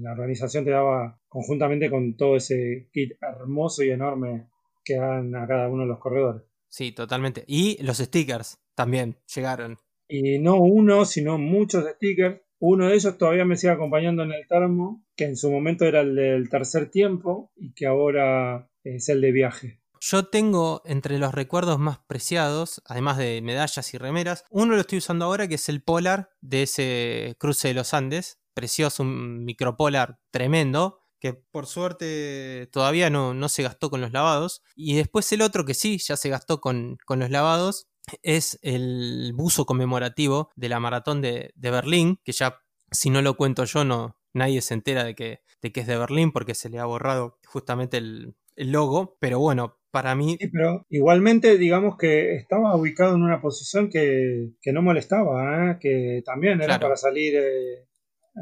La 0.02 0.14
organización 0.14 0.64
te 0.64 0.72
daba 0.72 1.20
conjuntamente 1.28 1.90
con 1.90 2.16
todo 2.16 2.38
ese 2.38 2.88
kit 2.94 3.12
hermoso 3.22 3.84
y 3.84 3.90
enorme 3.90 4.48
que 4.86 4.96
dan 4.96 5.36
a 5.36 5.46
cada 5.46 5.68
uno 5.68 5.82
de 5.84 5.90
los 5.90 6.00
corredores. 6.00 6.44
Sí, 6.70 6.94
totalmente. 6.94 7.44
Y 7.48 7.78
los 7.84 7.98
stickers 7.98 8.58
también 8.76 9.18
llegaron. 9.36 9.78
Y 10.08 10.40
no 10.40 10.58
uno, 10.58 11.06
sino 11.06 11.38
muchos 11.38 11.86
stickers. 11.96 12.42
Uno 12.60 12.88
de 12.88 12.96
ellos 12.96 13.18
todavía 13.18 13.46
me 13.46 13.58
sigue 13.58 13.74
acompañando 13.74 14.24
en 14.24 14.32
el 14.32 14.48
termo, 14.48 15.04
que 15.16 15.26
en 15.26 15.36
su 15.36 15.52
momento 15.52 15.86
era 15.86 16.02
el 16.02 16.16
del 16.16 16.50
tercer 16.50 16.90
tiempo 16.90 17.52
y 17.56 17.74
que 17.74 17.86
ahora 17.86 18.70
es 18.84 19.10
el 19.10 19.22
de 19.22 19.32
viaje. 19.32 19.82
Yo 20.08 20.28
tengo 20.28 20.84
entre 20.86 21.18
los 21.18 21.34
recuerdos 21.34 21.80
más 21.80 22.00
preciados, 22.08 22.82
además 22.86 23.18
de 23.18 23.42
medallas 23.42 23.94
y 23.94 23.98
remeras, 23.98 24.46
uno 24.52 24.76
lo 24.76 24.82
estoy 24.82 25.00
usando 25.00 25.26
ahora 25.26 25.48
que 25.48 25.56
es 25.56 25.68
el 25.68 25.82
Polar 25.82 26.30
de 26.42 26.64
ese 26.64 27.36
cruce 27.40 27.70
de 27.70 27.74
los 27.74 27.94
Andes. 27.94 28.40
Precioso, 28.54 29.04
un 29.04 29.44
micropolar 29.44 30.20
tremendo, 30.32 31.02
que 31.20 31.34
por 31.34 31.66
suerte 31.66 32.70
todavía 32.72 33.10
no, 33.10 33.34
no 33.34 33.50
se 33.50 33.64
gastó 33.64 33.90
con 33.90 34.00
los 34.00 34.12
lavados. 34.12 34.62
Y 34.76 34.96
después 34.96 35.32
el 35.32 35.42
otro 35.42 35.66
que 35.66 35.74
sí, 35.74 35.98
ya 35.98 36.16
se 36.16 36.30
gastó 36.30 36.62
con, 36.62 36.98
con 37.06 37.20
los 37.20 37.32
lavados, 37.32 37.88
es 38.24 38.60
el 38.62 39.32
buzo 39.36 39.66
conmemorativo 39.66 40.50
de 40.56 40.70
la 40.70 40.80
maratón 40.80 41.22
de, 41.22 41.52
de 41.56 41.72
Berlín, 41.72 42.20
que 42.24 42.32
ya 42.32 42.60
si 42.92 43.10
no 43.10 43.22
lo 43.22 43.36
cuento 43.36 43.66
yo, 43.66 43.84
no, 43.84 44.18
nadie 44.34 44.62
se 44.62 44.74
entera 44.74 45.04
de 45.04 45.16
que, 45.16 45.42
de 45.62 45.72
que 45.72 45.82
es 45.82 45.88
de 45.88 45.98
Berlín 45.98 46.32
porque 46.32 46.56
se 46.56 46.70
le 46.70 46.80
ha 46.80 46.86
borrado 46.86 47.40
justamente 47.46 47.98
el, 47.98 48.36
el 48.56 48.72
logo. 48.72 49.18
Pero 49.20 49.40
bueno, 49.40 49.80
para 49.92 50.14
mí 50.16 50.38
Sí, 50.40 50.48
pero 50.50 50.86
igualmente 50.90 51.58
digamos 51.58 51.98
que 51.98 52.36
estaba 52.36 52.76
ubicado 52.76 53.16
en 53.16 53.24
una 53.24 53.42
posición 53.42 53.90
que, 53.90 54.52
que 54.62 54.74
no 54.74 54.82
molestaba, 54.82 55.72
¿eh? 55.72 55.78
que 55.80 56.22
también 56.26 56.56
era 56.60 56.66
Claro. 56.66 56.82
para 56.88 56.98
salir 56.98 57.34
eh, 57.36 57.88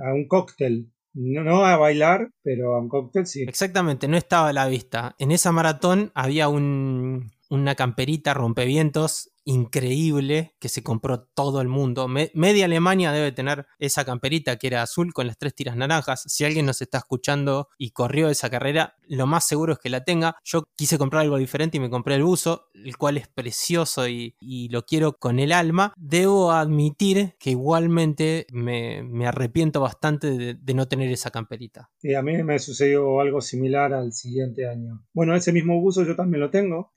a 0.03 0.13
un 0.13 0.27
cóctel. 0.27 0.89
No, 1.15 1.43
no 1.43 1.63
a 1.63 1.77
bailar, 1.77 2.31
pero 2.41 2.73
a 2.73 2.79
un 2.79 2.89
cóctel 2.89 3.27
sí. 3.27 3.43
Exactamente, 3.47 4.07
no 4.07 4.17
estaba 4.17 4.49
a 4.49 4.53
la 4.53 4.67
vista. 4.67 5.15
En 5.19 5.31
esa 5.31 5.51
maratón 5.51 6.11
había 6.15 6.47
un, 6.47 7.31
una 7.53 7.75
camperita 7.75 8.33
rompevientos 8.33 9.33
increíble 9.45 10.55
que 10.59 10.69
se 10.69 10.83
compró 10.83 11.23
todo 11.33 11.61
el 11.61 11.67
mundo. 11.67 12.07
Me- 12.07 12.31
media 12.33 12.65
Alemania 12.65 13.11
debe 13.11 13.31
tener 13.31 13.65
esa 13.79 14.05
camperita 14.05 14.57
que 14.57 14.67
era 14.67 14.81
azul 14.81 15.13
con 15.13 15.27
las 15.27 15.37
tres 15.37 15.55
tiras 15.55 15.75
naranjas. 15.75 16.23
Si 16.27 16.45
alguien 16.45 16.65
nos 16.65 16.81
está 16.81 16.99
escuchando 16.99 17.67
y 17.77 17.91
corrió 17.91 18.29
esa 18.29 18.49
carrera, 18.49 18.95
lo 19.07 19.27
más 19.27 19.45
seguro 19.45 19.73
es 19.73 19.79
que 19.79 19.89
la 19.89 20.03
tenga. 20.03 20.35
Yo 20.43 20.63
quise 20.75 20.97
comprar 20.97 21.23
algo 21.23 21.37
diferente 21.37 21.77
y 21.77 21.79
me 21.79 21.89
compré 21.89 22.15
el 22.15 22.23
buzo, 22.23 22.69
el 22.73 22.97
cual 22.97 23.17
es 23.17 23.27
precioso 23.27 24.07
y, 24.07 24.35
lo 24.69 24.83
quiero 24.85 25.17
con 25.17 25.39
el 25.39 25.51
alma. 25.51 25.93
Debo 25.97 26.51
admitir 26.51 27.35
que 27.37 27.51
igualmente 27.51 28.47
me, 28.51 29.03
arrepiento 29.27 29.81
bastante 29.81 30.55
de- 30.55 30.73
no 30.73 30.87
tener 30.87 31.11
esa 31.11 31.29
camperita. 31.29 31.91
Y 32.01 32.15
a 32.15 32.23
mí 32.23 32.41
me 32.41 32.57
sucedió 32.57 33.19
algo 33.19 33.41
similar 33.41 33.93
al 33.93 34.11
siguiente 34.11 34.67
año. 34.67 35.05
Bueno, 35.13 35.35
ese 35.35 35.51
mismo 35.53 35.79
buzo 35.79 36.03
yo 36.03 36.15
también 36.15 36.41
lo 36.41 36.49
tengo. 36.49 36.91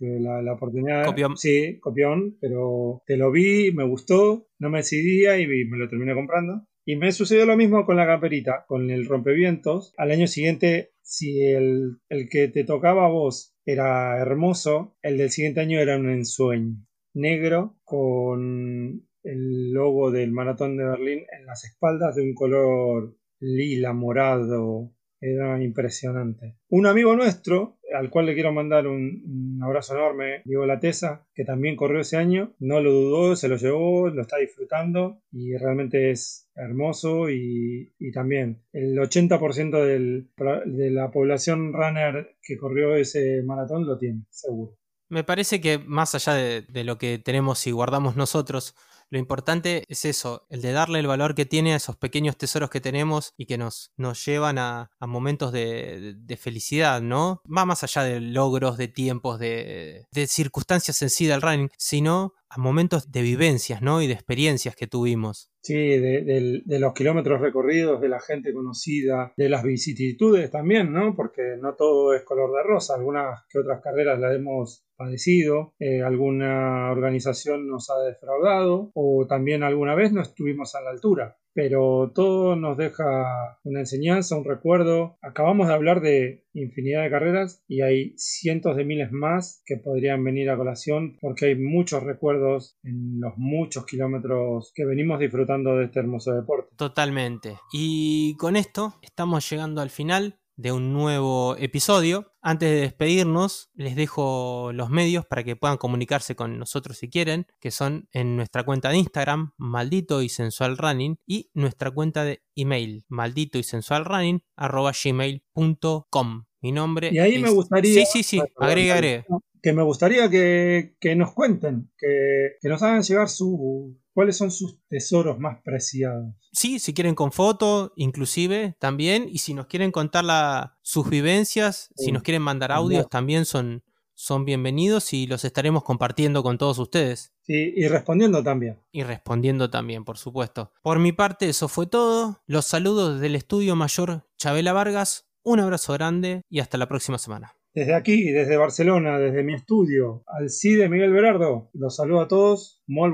La 0.46 0.54
oportunidad. 0.54 1.04
Copión. 1.04 1.36
Sí, 1.36 1.78
copión, 1.80 2.38
pero 2.40 3.02
te 3.06 3.16
lo 3.16 3.30
vi, 3.30 3.72
me 3.72 3.84
gustó, 3.84 4.48
no 4.58 4.70
me 4.70 4.78
decidía 4.78 5.38
y 5.38 5.46
me 5.46 5.76
lo 5.76 5.88
terminé 5.88 6.14
comprando. 6.14 6.66
Y 6.84 6.96
me 6.96 7.12
sucedió 7.12 7.46
lo 7.46 7.56
mismo 7.56 7.84
con 7.84 7.96
la 7.96 8.06
camperita, 8.06 8.64
con 8.66 8.90
el 8.90 9.06
rompevientos. 9.06 9.92
Al 9.96 10.12
año 10.12 10.28
siguiente, 10.28 10.92
si 11.02 11.44
el, 11.44 11.98
el 12.08 12.28
que 12.28 12.48
te 12.48 12.64
tocaba 12.64 13.06
a 13.06 13.10
vos 13.10 13.56
era 13.64 14.16
hermoso, 14.18 14.96
el 15.02 15.18
del 15.18 15.30
siguiente 15.30 15.60
año 15.60 15.80
era 15.80 15.98
un 15.98 16.08
ensueño. 16.08 16.76
Negro 17.12 17.76
con 17.82 19.06
el 19.24 19.72
logo 19.72 20.12
del 20.12 20.30
maratón 20.30 20.76
de 20.76 20.84
Berlín 20.84 21.24
en 21.36 21.46
las 21.46 21.64
espaldas 21.64 22.14
de 22.14 22.22
un 22.22 22.34
color 22.34 23.16
lila, 23.40 23.92
morado, 23.92 24.92
era 25.20 25.62
impresionante. 25.62 26.56
Un 26.68 26.86
amigo 26.86 27.14
nuestro, 27.16 27.78
al 27.94 28.10
cual 28.10 28.26
le 28.26 28.34
quiero 28.34 28.52
mandar 28.52 28.86
un, 28.86 29.58
abrazo 29.62 29.94
enorme, 29.94 30.42
Diego 30.44 30.66
Latesa, 30.66 31.26
que 31.34 31.44
también 31.44 31.76
corrió 31.76 32.00
ese 32.00 32.16
año, 32.16 32.54
no 32.58 32.80
lo 32.80 32.92
dudó, 32.92 33.36
se 33.36 33.48
lo 33.48 33.56
llevó, 33.56 34.08
lo 34.08 34.22
está 34.22 34.36
disfrutando 34.38 35.22
y 35.32 35.56
realmente 35.56 36.10
es 36.10 36.48
hermoso 36.54 37.30
y, 37.30 37.92
y 37.98 38.12
también 38.12 38.62
el 38.72 38.98
80% 38.98 39.84
del- 39.84 40.30
de 40.66 40.90
la 40.90 41.10
población 41.10 41.72
runner 41.72 42.36
que 42.42 42.56
corrió 42.56 42.94
ese 42.96 43.42
maratón 43.44 43.86
lo 43.86 43.98
tiene, 43.98 44.24
seguro. 44.30 44.76
Me 45.08 45.22
parece 45.22 45.60
que 45.60 45.78
más 45.78 46.14
allá 46.14 46.34
de, 46.34 46.62
de 46.62 46.84
lo 46.84 46.98
que 46.98 47.18
tenemos 47.18 47.66
y 47.66 47.70
guardamos 47.70 48.16
nosotros, 48.16 48.74
lo 49.10 49.18
importante 49.18 49.84
es 49.88 50.04
eso, 50.04 50.46
el 50.50 50.62
de 50.62 50.72
darle 50.72 50.98
el 50.98 51.06
valor 51.06 51.34
que 51.34 51.46
tiene 51.46 51.72
a 51.72 51.76
esos 51.76 51.96
pequeños 51.96 52.36
tesoros 52.36 52.70
que 52.70 52.80
tenemos 52.80 53.32
y 53.36 53.46
que 53.46 53.58
nos, 53.58 53.92
nos 53.96 54.24
llevan 54.24 54.58
a, 54.58 54.90
momentos 55.00 55.52
de, 55.52 56.16
felicidad, 56.38 57.00
¿no? 57.00 57.40
Va 57.46 57.64
más 57.64 57.82
allá 57.82 58.02
de 58.02 58.20
logros, 58.20 58.76
de 58.76 58.88
tiempos, 58.88 59.38
de, 59.38 60.06
de 60.12 60.26
circunstancias 60.26 61.00
en 61.02 61.10
sí 61.10 61.26
del 61.26 61.40
running, 61.40 61.70
sino 61.78 62.34
a 62.48 62.58
momentos 62.58 63.10
de 63.10 63.22
vivencias, 63.22 63.82
¿no? 63.82 64.02
Y 64.02 64.06
de 64.06 64.12
experiencias 64.12 64.76
que 64.76 64.86
tuvimos. 64.86 65.50
Sí, 65.62 65.74
de, 65.74 66.62
de 66.64 66.78
los 66.78 66.92
kilómetros 66.94 67.40
recorridos, 67.40 68.00
de 68.00 68.08
la 68.08 68.20
gente 68.20 68.52
conocida, 68.52 69.32
de 69.36 69.48
las 69.48 69.64
vicisitudes 69.64 70.50
también, 70.50 70.92
¿no? 70.92 71.14
Porque 71.16 71.56
no 71.60 71.74
todo 71.74 72.14
es 72.14 72.22
color 72.22 72.52
de 72.52 72.62
rosa, 72.62 72.94
algunas 72.94 73.44
que 73.48 73.58
otras 73.58 73.80
carreras 73.82 74.18
las 74.20 74.36
hemos 74.36 74.85
padecido, 74.96 75.74
eh, 75.78 76.02
alguna 76.02 76.90
organización 76.90 77.68
nos 77.68 77.90
ha 77.90 77.98
defraudado 78.00 78.90
o 78.94 79.26
también 79.28 79.62
alguna 79.62 79.94
vez 79.94 80.12
no 80.12 80.22
estuvimos 80.22 80.74
a 80.74 80.80
la 80.80 80.90
altura. 80.90 81.36
pero 81.56 82.12
todo 82.14 82.54
nos 82.54 82.76
deja 82.76 83.58
una 83.64 83.80
enseñanza, 83.80 84.36
un 84.36 84.44
recuerdo. 84.44 85.16
Acabamos 85.22 85.68
de 85.68 85.72
hablar 85.72 86.02
de 86.02 86.44
infinidad 86.52 87.02
de 87.02 87.08
carreras 87.08 87.64
y 87.66 87.80
hay 87.80 88.12
cientos 88.18 88.76
de 88.76 88.84
miles 88.84 89.10
más 89.10 89.62
que 89.64 89.78
podrían 89.78 90.22
venir 90.22 90.50
a 90.50 90.58
colación 90.58 91.16
porque 91.18 91.46
hay 91.46 91.54
muchos 91.54 92.02
recuerdos 92.02 92.76
en 92.82 93.20
los 93.20 93.38
muchos 93.38 93.86
kilómetros 93.86 94.70
que 94.74 94.84
venimos 94.84 95.18
disfrutando 95.18 95.78
de 95.78 95.86
este 95.86 96.00
hermoso 96.00 96.34
deporte. 96.34 96.74
Totalmente. 96.76 97.56
Y 97.72 98.36
con 98.36 98.54
esto 98.56 98.96
estamos 99.00 99.48
llegando 99.48 99.80
al 99.80 99.88
final 99.88 100.38
de 100.56 100.72
un 100.72 100.92
nuevo 100.92 101.56
episodio. 101.56 102.32
Antes 102.48 102.70
de 102.70 102.80
despedirnos, 102.82 103.70
les 103.74 103.96
dejo 103.96 104.70
los 104.72 104.88
medios 104.88 105.26
para 105.26 105.42
que 105.42 105.56
puedan 105.56 105.78
comunicarse 105.78 106.36
con 106.36 106.60
nosotros 106.60 106.96
si 106.96 107.10
quieren, 107.10 107.48
que 107.58 107.72
son 107.72 108.08
en 108.12 108.36
nuestra 108.36 108.62
cuenta 108.62 108.90
de 108.90 108.98
Instagram, 108.98 109.50
maldito 109.56 110.22
y 110.22 110.28
sensual 110.28 110.78
running, 110.78 111.18
y 111.26 111.50
nuestra 111.54 111.90
cuenta 111.90 112.22
de 112.22 112.44
email, 112.54 113.04
maldito 113.08 113.58
y 113.58 113.64
sensual 113.64 114.04
running, 114.04 114.44
arroba 114.54 114.92
gmail.com. 114.92 116.44
Mi 116.62 116.70
nombre 116.72 117.10
Y 117.12 117.18
ahí 117.18 117.34
es- 117.34 117.42
me 117.42 117.50
gustaría... 117.50 117.92
Sí, 118.06 118.06
sí, 118.12 118.22
sí, 118.22 118.40
agrega. 118.56 119.24
Que 119.66 119.72
me 119.72 119.82
gustaría 119.82 120.30
que, 120.30 120.94
que 121.00 121.16
nos 121.16 121.32
cuenten, 121.34 121.90
que, 121.98 122.52
que 122.60 122.68
nos 122.68 122.80
hagan 122.84 123.02
llegar 123.02 123.28
su, 123.28 123.98
cuáles 124.14 124.36
son 124.36 124.52
sus 124.52 124.78
tesoros 124.88 125.40
más 125.40 125.58
preciados. 125.64 126.36
Sí, 126.52 126.78
si 126.78 126.94
quieren 126.94 127.16
con 127.16 127.32
foto, 127.32 127.92
inclusive 127.96 128.76
también. 128.78 129.26
Y 129.28 129.38
si 129.38 129.54
nos 129.54 129.66
quieren 129.66 129.90
contar 129.90 130.22
la- 130.24 130.78
sus 130.82 131.10
vivencias, 131.10 131.90
si 131.96 132.12
nos 132.12 132.22
quieren 132.22 132.42
mandar 132.42 132.70
audios, 132.70 133.08
también 133.08 133.44
son, 133.44 133.82
son 134.14 134.44
bienvenidos 134.44 135.12
y 135.12 135.26
los 135.26 135.44
estaremos 135.44 135.82
compartiendo 135.82 136.44
con 136.44 136.58
todos 136.58 136.78
ustedes. 136.78 137.32
Sí, 137.42 137.72
y 137.74 137.88
respondiendo 137.88 138.44
también. 138.44 138.78
Y 138.92 139.02
respondiendo 139.02 139.68
también, 139.68 140.04
por 140.04 140.16
supuesto. 140.16 140.70
Por 140.80 141.00
mi 141.00 141.10
parte, 141.10 141.48
eso 141.48 141.66
fue 141.66 141.88
todo. 141.88 142.40
Los 142.46 142.66
saludos 142.66 143.18
del 143.20 143.34
estudio 143.34 143.74
mayor 143.74 144.28
Chabela 144.38 144.72
Vargas. 144.72 145.26
Un 145.42 145.58
abrazo 145.58 145.92
grande 145.94 146.42
y 146.48 146.60
hasta 146.60 146.78
la 146.78 146.86
próxima 146.86 147.18
semana. 147.18 147.56
Desde 147.76 147.92
aquí, 147.94 148.30
desde 148.30 148.56
Barcelona, 148.56 149.18
desde 149.18 149.42
mi 149.42 149.52
estudio, 149.52 150.24
al 150.28 150.48
CIDE 150.48 150.88
Miguel 150.88 151.12
Berardo, 151.12 151.68
los 151.74 151.94
saludo 151.94 152.22
a 152.22 152.26
todos. 152.26 152.82
Mol. 152.86 153.12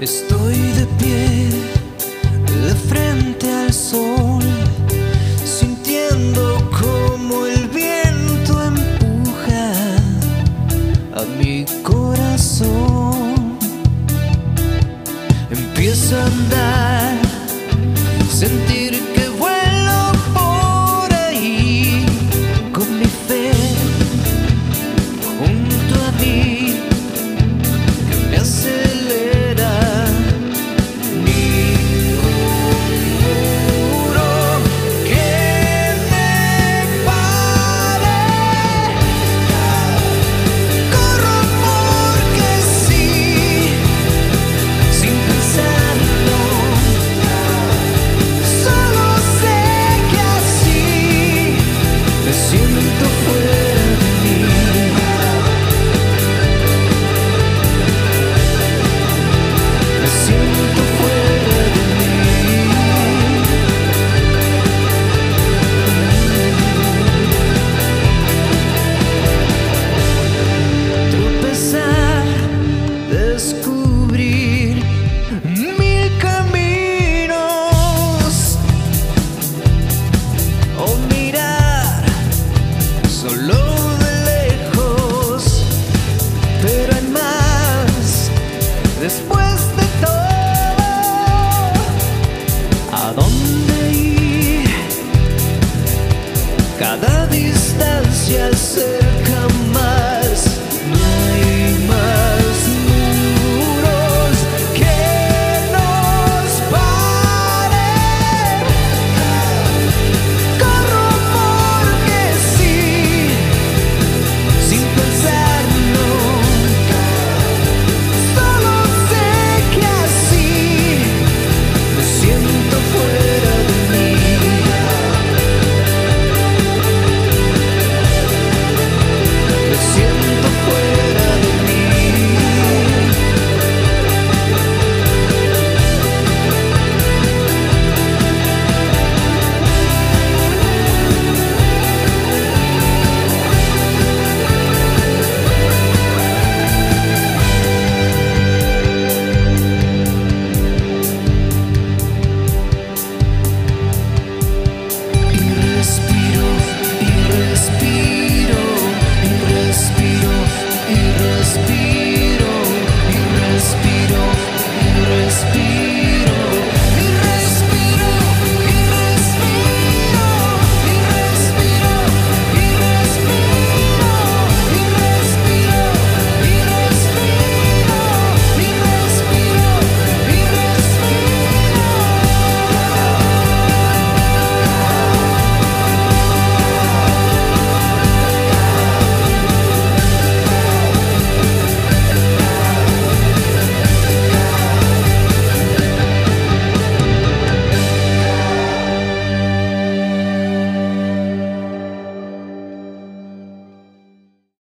Estoy 0.00 0.56
de 0.56 0.86
pie, 0.98 1.50
de 2.66 2.74
frente 2.88 3.52
al 3.52 3.74
sol, 3.74 4.42